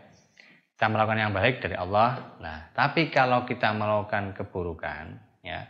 Kita 0.73 0.89
melakukan 0.89 1.21
yang 1.21 1.37
baik 1.37 1.61
dari 1.61 1.77
Allah. 1.77 2.41
Nah, 2.41 2.73
tapi 2.73 3.13
kalau 3.13 3.45
kita 3.45 3.77
melakukan 3.77 4.33
keburukan, 4.33 5.21
ya 5.45 5.69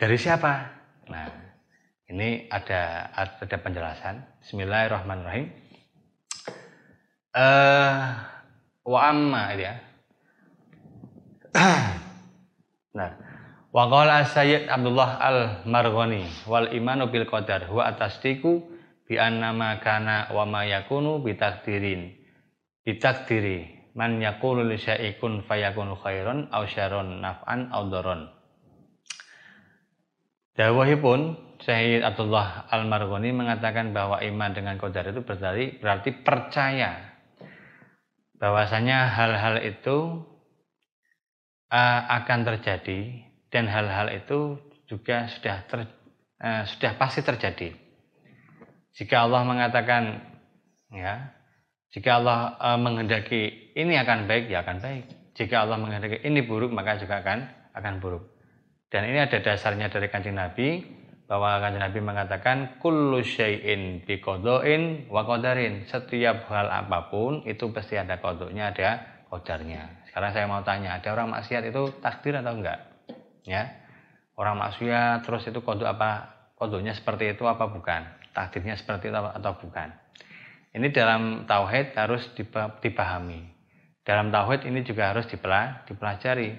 dari 0.00 0.16
siapa? 0.16 0.64
Nah, 1.12 1.28
ini 2.08 2.48
ada 2.48 3.12
ada 3.12 3.56
penjelasan. 3.60 4.24
Bismillahirrahmanirrahim. 4.40 5.52
Uh, 7.36 8.16
wa 8.88 9.00
amma 9.12 9.44
ya. 9.60 9.76
nah, 12.96 13.12
wa 13.72 13.88
qala 13.88 14.28
Sayyid 14.28 14.68
Abdullah 14.68 15.16
Al-Marghani 15.16 16.28
wal 16.44 16.68
imanu 16.76 17.08
bil 17.08 17.24
qadar 17.24 17.72
huwa 17.72 17.88
atasdiku 17.88 18.60
bi 19.08 19.16
annama 19.16 19.80
kana 19.80 20.28
wa 20.30 20.44
ma 20.44 20.68
yakunu 20.68 21.24
bi 21.24 21.32
takdirin. 21.34 22.12
Bi 22.84 23.00
takdiri 23.00 23.92
man 23.96 24.20
yaqulu 24.20 24.68
li 24.68 24.76
syai'in 24.76 25.44
fayakunu 25.44 25.96
khairan 25.96 26.52
aw 26.52 26.68
syarrun 26.68 27.24
naf'an 27.24 27.72
aw 27.72 27.82
daron. 27.88 28.28
Dawahipun 30.52 31.52
Syahid 31.64 32.04
Abdullah 32.04 32.68
Al-Marghani 32.68 33.32
mengatakan 33.32 33.96
bahwa 33.96 34.20
iman 34.20 34.50
dengan 34.52 34.76
qadar 34.76 35.14
itu 35.14 35.24
berarti 35.24 35.80
berarti 35.80 36.10
percaya 36.20 37.16
bahwasanya 38.42 39.14
hal-hal 39.14 39.62
itu 39.62 40.26
uh, 41.70 42.00
akan 42.20 42.40
terjadi 42.42 43.31
dan 43.52 43.68
hal-hal 43.68 44.08
itu 44.10 44.56
juga 44.88 45.28
sudah 45.28 45.62
ter, 45.68 45.84
uh, 46.40 46.64
sudah 46.64 46.96
pasti 46.96 47.20
terjadi. 47.20 47.76
Jika 48.96 49.28
Allah 49.28 49.44
mengatakan 49.44 50.24
ya, 50.90 51.36
jika 51.92 52.18
Allah 52.18 52.56
uh, 52.56 52.80
menghendaki 52.80 53.76
ini 53.76 54.00
akan 54.00 54.24
baik 54.24 54.48
ya 54.48 54.64
akan 54.64 54.80
baik. 54.80 55.04
Jika 55.36 55.68
Allah 55.68 55.76
menghendaki 55.76 56.24
ini 56.24 56.40
buruk 56.40 56.72
maka 56.72 56.96
juga 56.96 57.20
akan 57.20 57.44
akan 57.76 57.94
buruk. 58.00 58.24
Dan 58.92 59.08
ini 59.08 59.20
ada 59.20 59.40
dasarnya 59.40 59.88
dari 59.88 60.12
kancing 60.12 60.36
Nabi 60.36 60.84
bahwa 61.24 61.64
kanjeng 61.64 61.80
Nabi 61.80 62.00
mengatakan 62.04 62.76
kullu 62.76 63.24
syai'in 63.24 64.04
biqada'in 64.04 65.08
wa 65.08 65.24
qadarin. 65.24 65.88
Setiap 65.88 66.44
hal 66.52 66.68
apa 66.68 67.08
pun 67.08 67.40
itu 67.48 67.72
pasti 67.72 67.96
ada 67.96 68.20
kodoknya, 68.20 68.68
ada 68.68 69.00
kodarnya. 69.32 70.04
Sekarang 70.04 70.36
saya 70.36 70.44
mau 70.44 70.60
tanya, 70.60 71.00
ada 71.00 71.08
orang 71.16 71.32
maksiat 71.32 71.72
itu 71.72 71.88
takdir 72.04 72.36
atau 72.36 72.52
enggak? 72.52 72.91
Ya. 73.46 73.82
Orang 74.38 74.58
maksiat 74.58 75.26
terus 75.26 75.44
itu 75.46 75.60
kodok 75.60 75.86
apa? 75.86 76.32
Kodoknya 76.56 76.94
seperti 76.94 77.34
itu 77.34 77.44
apa 77.44 77.68
bukan? 77.68 78.06
Takdirnya 78.32 78.78
seperti 78.78 79.12
itu 79.12 79.18
atau 79.18 79.52
bukan? 79.60 79.92
Ini 80.72 80.88
dalam 80.88 81.44
tauhid 81.44 81.92
harus 81.98 82.24
dipahami. 82.80 83.44
Dalam 84.02 84.32
tauhid 84.32 84.64
ini 84.64 84.80
juga 84.86 85.12
harus 85.12 85.28
dipelajari. 85.28 86.56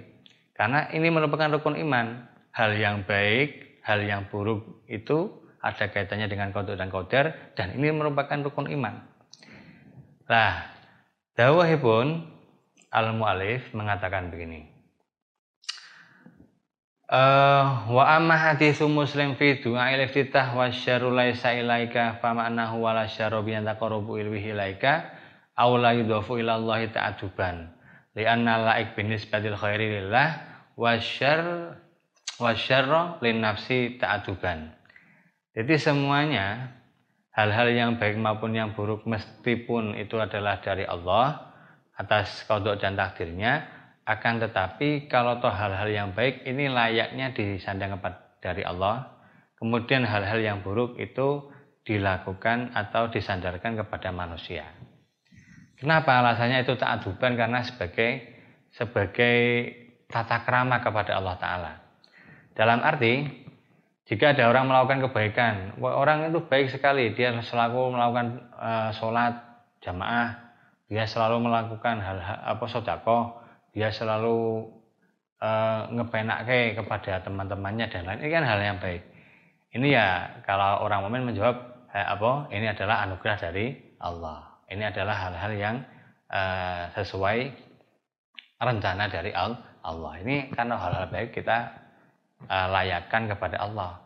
Karena 0.53 0.93
ini 0.93 1.09
merupakan 1.09 1.49
rukun 1.49 1.81
iman. 1.81 2.29
Hal 2.53 2.77
yang 2.77 3.09
baik 3.09 3.81
hal 3.83 3.99
yang 4.01 4.31
buruk 4.31 4.87
itu 4.87 5.43
ada 5.59 5.91
kaitannya 5.91 6.27
dengan 6.27 6.51
kodok 6.55 6.75
dan 6.75 6.91
koder 6.91 7.55
dan 7.55 7.75
ini 7.75 7.91
merupakan 7.91 8.35
rukun 8.43 8.71
iman. 8.71 9.03
Nah, 10.27 10.71
dawahipun 11.35 12.31
al-mu'alif 12.91 13.71
mengatakan 13.75 14.31
begini. 14.31 14.72
Uh, 17.03 17.83
wa 17.91 18.15
amma 18.15 18.39
hadithu 18.39 18.87
muslim 18.87 19.35
fi 19.35 19.59
du'a 19.59 19.91
iftitah 19.91 20.55
wa 20.55 20.71
syarru 20.71 21.11
laisa 21.11 21.51
ilaika 21.51 22.17
fa 22.23 22.31
ma'nahu 22.31 22.79
wa 22.79 22.95
la 22.95 23.05
syarru 23.11 23.43
bi 23.43 23.53
taqarrubu 23.59 24.17
ilaihi 24.17 24.55
ilaika 24.55 25.11
aw 25.53 25.75
la 25.75 25.91
yudafu 25.93 26.39
ila 26.39 26.55
Allah 26.55 26.87
ta'atuban 26.87 27.69
li 28.15 28.23
anna 28.23 28.55
la'ik 28.55 28.95
bin 28.95 29.11
nisbatil 29.11 29.59
khairi 29.59 29.99
lillah 29.99 30.47
wa 30.79 30.95
syarr 30.95 31.75
wasyarra 32.39 33.21
lin 33.21 33.43
nafsi 33.43 33.99
ta'aduban. 33.99 34.73
Jadi 35.53 35.75
semuanya 35.77 36.73
hal-hal 37.35 37.69
yang 37.69 37.91
baik 38.01 38.17
maupun 38.17 38.57
yang 38.57 38.73
buruk 38.73 39.05
meskipun 39.05 39.97
itu 40.01 40.17
adalah 40.17 40.57
dari 40.63 40.85
Allah 40.85 41.53
atas 41.93 42.41
kodok 42.49 42.81
dan 42.81 42.97
takdirnya 42.97 43.69
akan 44.03 44.43
tetapi 44.43 45.07
kalau 45.07 45.39
toh 45.39 45.51
hal-hal 45.51 45.87
yang 45.87 46.09
baik 46.11 46.43
ini 46.43 46.67
layaknya 46.67 47.31
disandang 47.31 47.95
dari 48.43 48.63
Allah. 48.67 49.15
Kemudian 49.55 50.03
hal-hal 50.03 50.43
yang 50.43 50.59
buruk 50.59 50.99
itu 50.99 51.47
dilakukan 51.87 52.75
atau 52.75 53.07
disandarkan 53.07 53.79
kepada 53.79 54.11
manusia. 54.11 54.67
Kenapa 55.79 56.19
alasannya 56.19 56.67
itu 56.67 56.75
ta'aduban 56.75 57.35
karena 57.39 57.63
sebagai 57.63 58.23
sebagai 58.75 59.71
tata 60.07 60.43
krama 60.43 60.83
kepada 60.83 61.19
Allah 61.19 61.35
Ta'ala. 61.39 61.73
Dalam 62.53 62.79
arti, 62.85 63.25
jika 64.05 64.35
ada 64.35 64.47
orang 64.51 64.69
melakukan 64.69 64.99
kebaikan, 65.09 65.53
orang 65.81 66.29
itu 66.29 66.43
baik 66.45 66.69
sekali, 66.69 67.15
dia 67.15 67.33
selalu 67.39 67.97
melakukan 67.97 68.27
uh, 68.55 68.89
sholat 68.93 69.33
jamaah, 69.81 70.55
dia 70.87 71.07
selalu 71.09 71.49
melakukan 71.49 71.97
hal-hal 72.03 72.37
apa 72.45 72.65
sodako, 72.69 73.42
dia 73.73 73.89
selalu 73.89 74.69
uh, 75.41 75.89
ngepenake 75.89 76.77
kepada 76.77 77.25
teman-temannya 77.25 77.89
dan 77.89 78.05
lain. 78.05 78.19
Ini 78.21 78.31
kan 78.31 78.43
hal 78.45 78.59
yang 78.61 78.77
baik. 78.79 79.03
Ini 79.73 79.87
ya 79.89 80.07
kalau 80.45 80.85
orang 80.85 81.01
mukmin 81.09 81.33
menjawab 81.33 81.89
eh, 81.89 82.05
apa? 82.05 82.53
Ini 82.53 82.77
adalah 82.77 83.09
anugerah 83.09 83.37
dari 83.41 83.73
Allah. 83.97 84.61
Ini 84.69 84.83
adalah 84.93 85.15
hal-hal 85.27 85.51
yang 85.57 85.75
uh, 86.29 86.93
sesuai 86.93 87.49
rencana 88.61 89.09
dari 89.09 89.33
Allah. 89.33 90.13
Ini 90.21 90.53
karena 90.53 90.77
hal-hal 90.77 91.09
baik 91.09 91.33
kita 91.33 91.73
uh, 92.45 92.67
layakkan 92.69 93.25
kepada 93.25 93.57
Allah. 93.65 94.05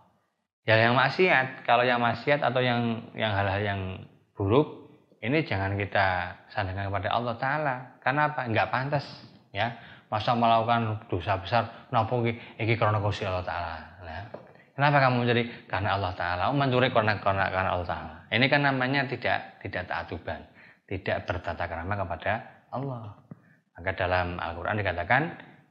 Ya 0.63 0.75
yang 0.79 0.95
maksiat, 0.95 1.63
kalau 1.63 1.83
yang 1.83 1.99
maksiat 1.99 2.43
atau 2.43 2.59
yang 2.59 3.11
yang 3.15 3.31
hal-hal 3.31 3.61
yang 3.63 3.81
buruk 4.35 4.87
ini 5.17 5.43
jangan 5.47 5.73
kita 5.75 6.37
sandarkan 6.53 6.93
kepada 6.93 7.09
Allah 7.09 7.35
Taala. 7.41 7.75
Karena 8.03 8.21
apa? 8.31 8.41
Enggak 8.45 8.69
pantas, 8.69 9.05
ya. 9.51 9.75
Masa 10.07 10.31
melakukan 10.39 11.03
dosa 11.11 11.35
besar, 11.35 11.91
napa 11.91 12.15
iki 12.23 12.39
iki 12.63 12.73
karena 12.79 13.03
Gusti 13.03 13.27
Allah 13.27 13.43
Taala. 13.43 13.75
Nah, 14.07 14.23
kenapa 14.71 15.03
kamu 15.03 15.27
menjadi 15.27 15.43
karena 15.67 15.99
Allah 15.99 16.15
Taala? 16.15 16.43
Oh, 16.47 16.55
mencuri 16.55 16.87
karena 16.95 17.19
karena 17.19 17.51
karena 17.51 17.75
Allah 17.75 17.87
Taala. 17.91 18.13
Ini 18.31 18.45
kan 18.47 18.63
namanya 18.63 19.03
tidak 19.03 19.59
tidak 19.59 19.83
taatuban, 19.91 20.47
tidak 20.87 21.27
bertata 21.27 21.67
krama 21.67 21.99
kepada 21.99 22.39
Allah. 22.71 23.19
Maka 23.77 23.91
dalam 23.93 24.39
Al-Qur'an 24.41 24.79
dikatakan 24.79 25.23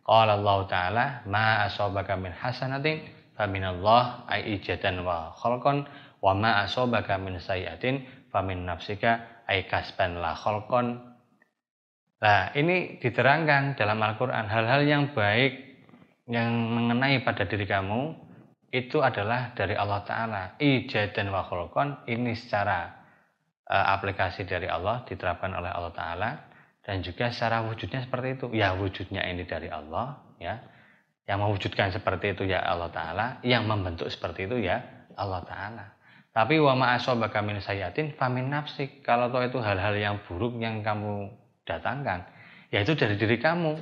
Qala 0.07 0.39
Allah 0.39 0.59
Ta'ala 0.71 1.05
ma 1.27 1.67
asabaka 1.67 2.15
min 2.15 2.31
hasanatin 2.31 3.03
faminallah 3.35 4.31
ay 4.31 4.55
ijatan 4.55 5.03
wa 5.03 5.35
khalqan 5.35 5.83
wa 6.23 6.31
ma 6.31 6.62
asabaka 6.62 7.19
min 7.19 7.43
sayyatin 7.43 8.07
famin 8.31 8.62
nafsika 8.62 9.43
ay 9.51 9.67
kasban 9.67 10.23
la 10.23 10.39
khalqan. 10.39 11.15
Nah, 12.16 12.48
ini 12.57 12.96
diterangkan 12.96 13.76
dalam 13.76 14.00
Al-Qur'an. 14.00 14.48
Hal-hal 14.48 14.88
yang 14.88 15.12
baik 15.12 15.52
yang 16.26 16.48
mengenai 16.48 17.20
pada 17.20 17.44
diri 17.44 17.68
kamu 17.68 18.16
itu 18.72 19.05
adalah 19.05 19.52
dari 19.52 19.76
Allah 19.76 20.00
Ta'ala. 20.02 20.42
Ijadan 20.57 21.29
wa 21.29 21.44
khalqan 21.44 22.09
ini 22.09 22.33
secara 22.33 22.88
uh, 23.68 23.87
aplikasi 24.00 24.48
dari 24.48 24.64
Allah 24.64 25.05
diterapkan 25.05 25.52
oleh 25.52 25.68
Allah 25.68 25.92
Ta'ala. 25.92 26.31
Dan 26.81 27.02
juga 27.05 27.29
secara 27.29 27.66
wujudnya 27.68 28.07
seperti 28.09 28.29
itu. 28.40 28.46
Ya 28.57 28.72
wujudnya 28.72 29.20
ini 29.29 29.44
dari 29.44 29.68
Allah 29.68 30.16
ya. 30.40 30.57
Yang 31.26 31.38
mewujudkan 31.42 31.90
seperti 31.90 32.33
itu 32.33 32.48
ya 32.48 32.64
Allah 32.64 32.88
Ta'ala. 32.88 33.26
Yang 33.44 33.62
membentuk 33.68 34.09
seperti 34.09 34.48
itu 34.48 34.57
ya 34.62 34.81
Allah 35.20 35.44
Ta'ala. 35.44 35.85
Tapi 36.33 36.61
wa 36.61 36.76
ma'asobaka 36.76 37.44
min 37.44 37.61
sayatin 37.61 38.16
famin 38.16 38.48
nafsik. 38.48 39.05
Kalau 39.05 39.29
itu 39.44 39.61
hal-hal 39.61 39.96
yang 40.00 40.16
buruk 40.24 40.57
yang 40.61 40.81
kamu 40.81 41.45
datangkan, 41.66 42.24
yaitu 42.70 42.94
dari 42.94 43.18
diri 43.18 43.37
kamu. 43.42 43.76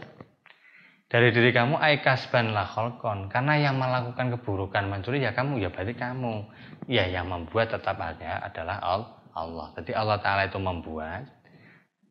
Dari 1.05 1.31
diri 1.31 1.55
kamu 1.55 1.79
aikasban 1.79 2.51
lah 2.51 2.66
kholkon. 2.66 3.31
Karena 3.31 3.55
yang 3.61 3.79
melakukan 3.79 4.35
keburukan 4.35 4.88
mencuri 4.90 5.23
ya 5.23 5.31
kamu, 5.31 5.62
ya 5.62 5.70
berarti 5.70 5.94
kamu. 5.94 6.49
Ya 6.90 7.07
yang 7.07 7.31
membuat 7.31 7.70
tetap 7.70 8.01
ada 8.01 8.42
adalah 8.42 8.83
Allah. 9.37 9.70
Jadi 9.79 9.94
Allah 9.94 10.18
Ta'ala 10.18 10.51
itu 10.51 10.59
membuat. 10.59 11.29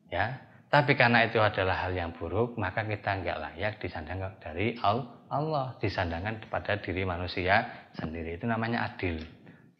ya. 0.08 0.40
Tapi 0.72 0.96
karena 0.96 1.22
itu 1.28 1.38
adalah 1.38 1.86
hal 1.86 1.92
yang 1.92 2.16
buruk, 2.16 2.56
maka 2.56 2.82
kita 2.82 3.20
nggak 3.20 3.38
layak 3.38 3.74
disandang 3.82 4.24
dari 4.40 4.78
Allah. 4.80 5.76
Disandangkan 5.82 6.48
kepada 6.48 6.80
diri 6.80 7.04
manusia 7.04 7.90
sendiri. 7.98 8.40
Itu 8.40 8.48
namanya 8.48 8.88
adil 8.94 9.20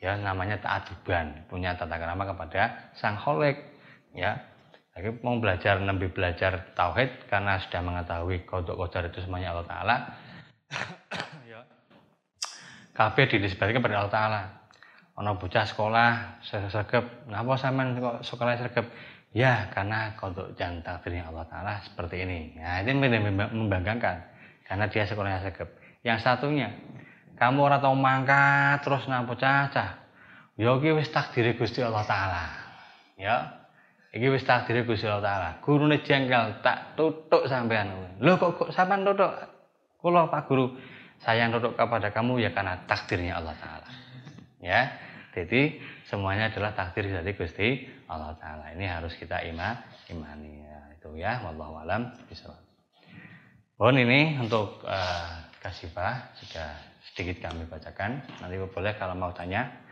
ya 0.05 0.21
namanya 0.21 0.61
ta'aduban 0.61 1.49
punya 1.49 1.73
tata 1.81 1.97
kerama 1.97 2.29
kepada 2.29 2.93
sang 2.93 3.17
kholek 3.17 3.57
ya 4.13 4.37
jadi 4.95 5.11
mau 5.27 5.43
belajar 5.43 5.83
nabi 5.83 6.07
belajar 6.07 6.71
tauhid 6.79 7.27
karena 7.27 7.59
sudah 7.59 7.83
mengetahui 7.83 8.47
kodok 8.47 8.79
kodar 8.79 9.11
itu 9.11 9.19
semuanya 9.27 9.51
Allah 9.51 9.67
Taala. 9.67 9.97
Ya. 11.51 11.61
Kabeh 12.95 13.27
dinisbatkan 13.27 13.83
kepada 13.83 14.01
Allah 14.01 14.15
Taala. 14.15 14.43
Ono 15.19 15.35
bocah 15.35 15.67
sekolah 15.67 16.43
sergap 16.47 17.27
ngapa 17.27 17.59
sampean 17.59 17.99
kok 17.99 18.23
sekolah 18.23 18.55
sergap 18.55 18.87
ya 19.35 19.67
karena 19.75 20.15
kodok 20.15 20.55
dan 20.55 20.79
takdirnya 20.87 21.27
Allah 21.27 21.47
Taala 21.51 21.75
seperti 21.83 22.23
ini. 22.23 22.55
Nah 22.59 22.83
ini 22.87 22.95
membanggakan 23.51 24.17
karena 24.63 24.87
dia 24.87 25.11
sekolahnya 25.11 25.43
sergap 25.43 25.75
yang 26.07 26.23
satunya 26.23 26.71
kamu 27.35 27.67
ora 27.67 27.83
tau 27.83 27.99
mangkat 27.99 28.79
terus 28.87 29.11
napa 29.11 29.35
cacah 29.35 29.91
ya 30.55 30.71
iki 30.79 30.91
wis 30.95 31.11
takdire 31.11 31.59
Gusti 31.59 31.83
Allah 31.83 32.07
taala. 32.07 32.45
Ya 33.19 33.64
iki 34.15 34.31
wis 34.31 34.47
takdire 34.47 34.87
Gusti 34.87 35.11
Allah 35.11 35.27
taala. 35.27 35.51
Gurune 35.59 35.99
jengkel 36.07 36.63
tak 36.63 36.95
tutuk 36.95 37.51
sampean. 37.51 38.17
Lho 38.23 38.39
kok 38.39 38.55
kok 38.57 38.71
sampean 38.71 39.03
tutuk? 39.03 39.35
Kula 39.99 40.31
Pak 40.31 40.47
Guru 40.47 40.79
saya 41.19 41.51
tutuk 41.51 41.75
kepada 41.75 42.15
kamu 42.15 42.39
ya 42.39 42.51
karena 42.55 42.79
takdirnya 42.87 43.43
Allah 43.43 43.59
taala. 43.59 43.91
Ya 44.63 44.95
jadi 45.35 45.83
semuanya 46.07 46.55
adalah 46.55 46.79
takdir 46.79 47.11
dari 47.11 47.35
Gusti 47.35 47.91
Allah 48.07 48.39
taala. 48.39 48.71
Ini 48.71 48.87
harus 48.87 49.19
kita 49.19 49.43
ima 49.43 49.83
imani 50.07 50.63
ya 50.63 50.79
itu 50.95 51.11
ya. 51.19 51.43
Wallahu 51.43 51.83
alam 51.83 52.15
bisa 52.31 52.55
Bon 53.75 53.91
ini 53.91 54.39
untuk 54.39 54.87
uh, 54.87 55.51
kasifah 55.59 56.39
sudah 56.39 56.79
sedikit 57.11 57.51
kami 57.51 57.67
bacakan. 57.67 58.23
Nanti 58.39 58.55
boleh 58.63 58.95
kalau 58.95 59.19
mau 59.19 59.35
tanya 59.35 59.84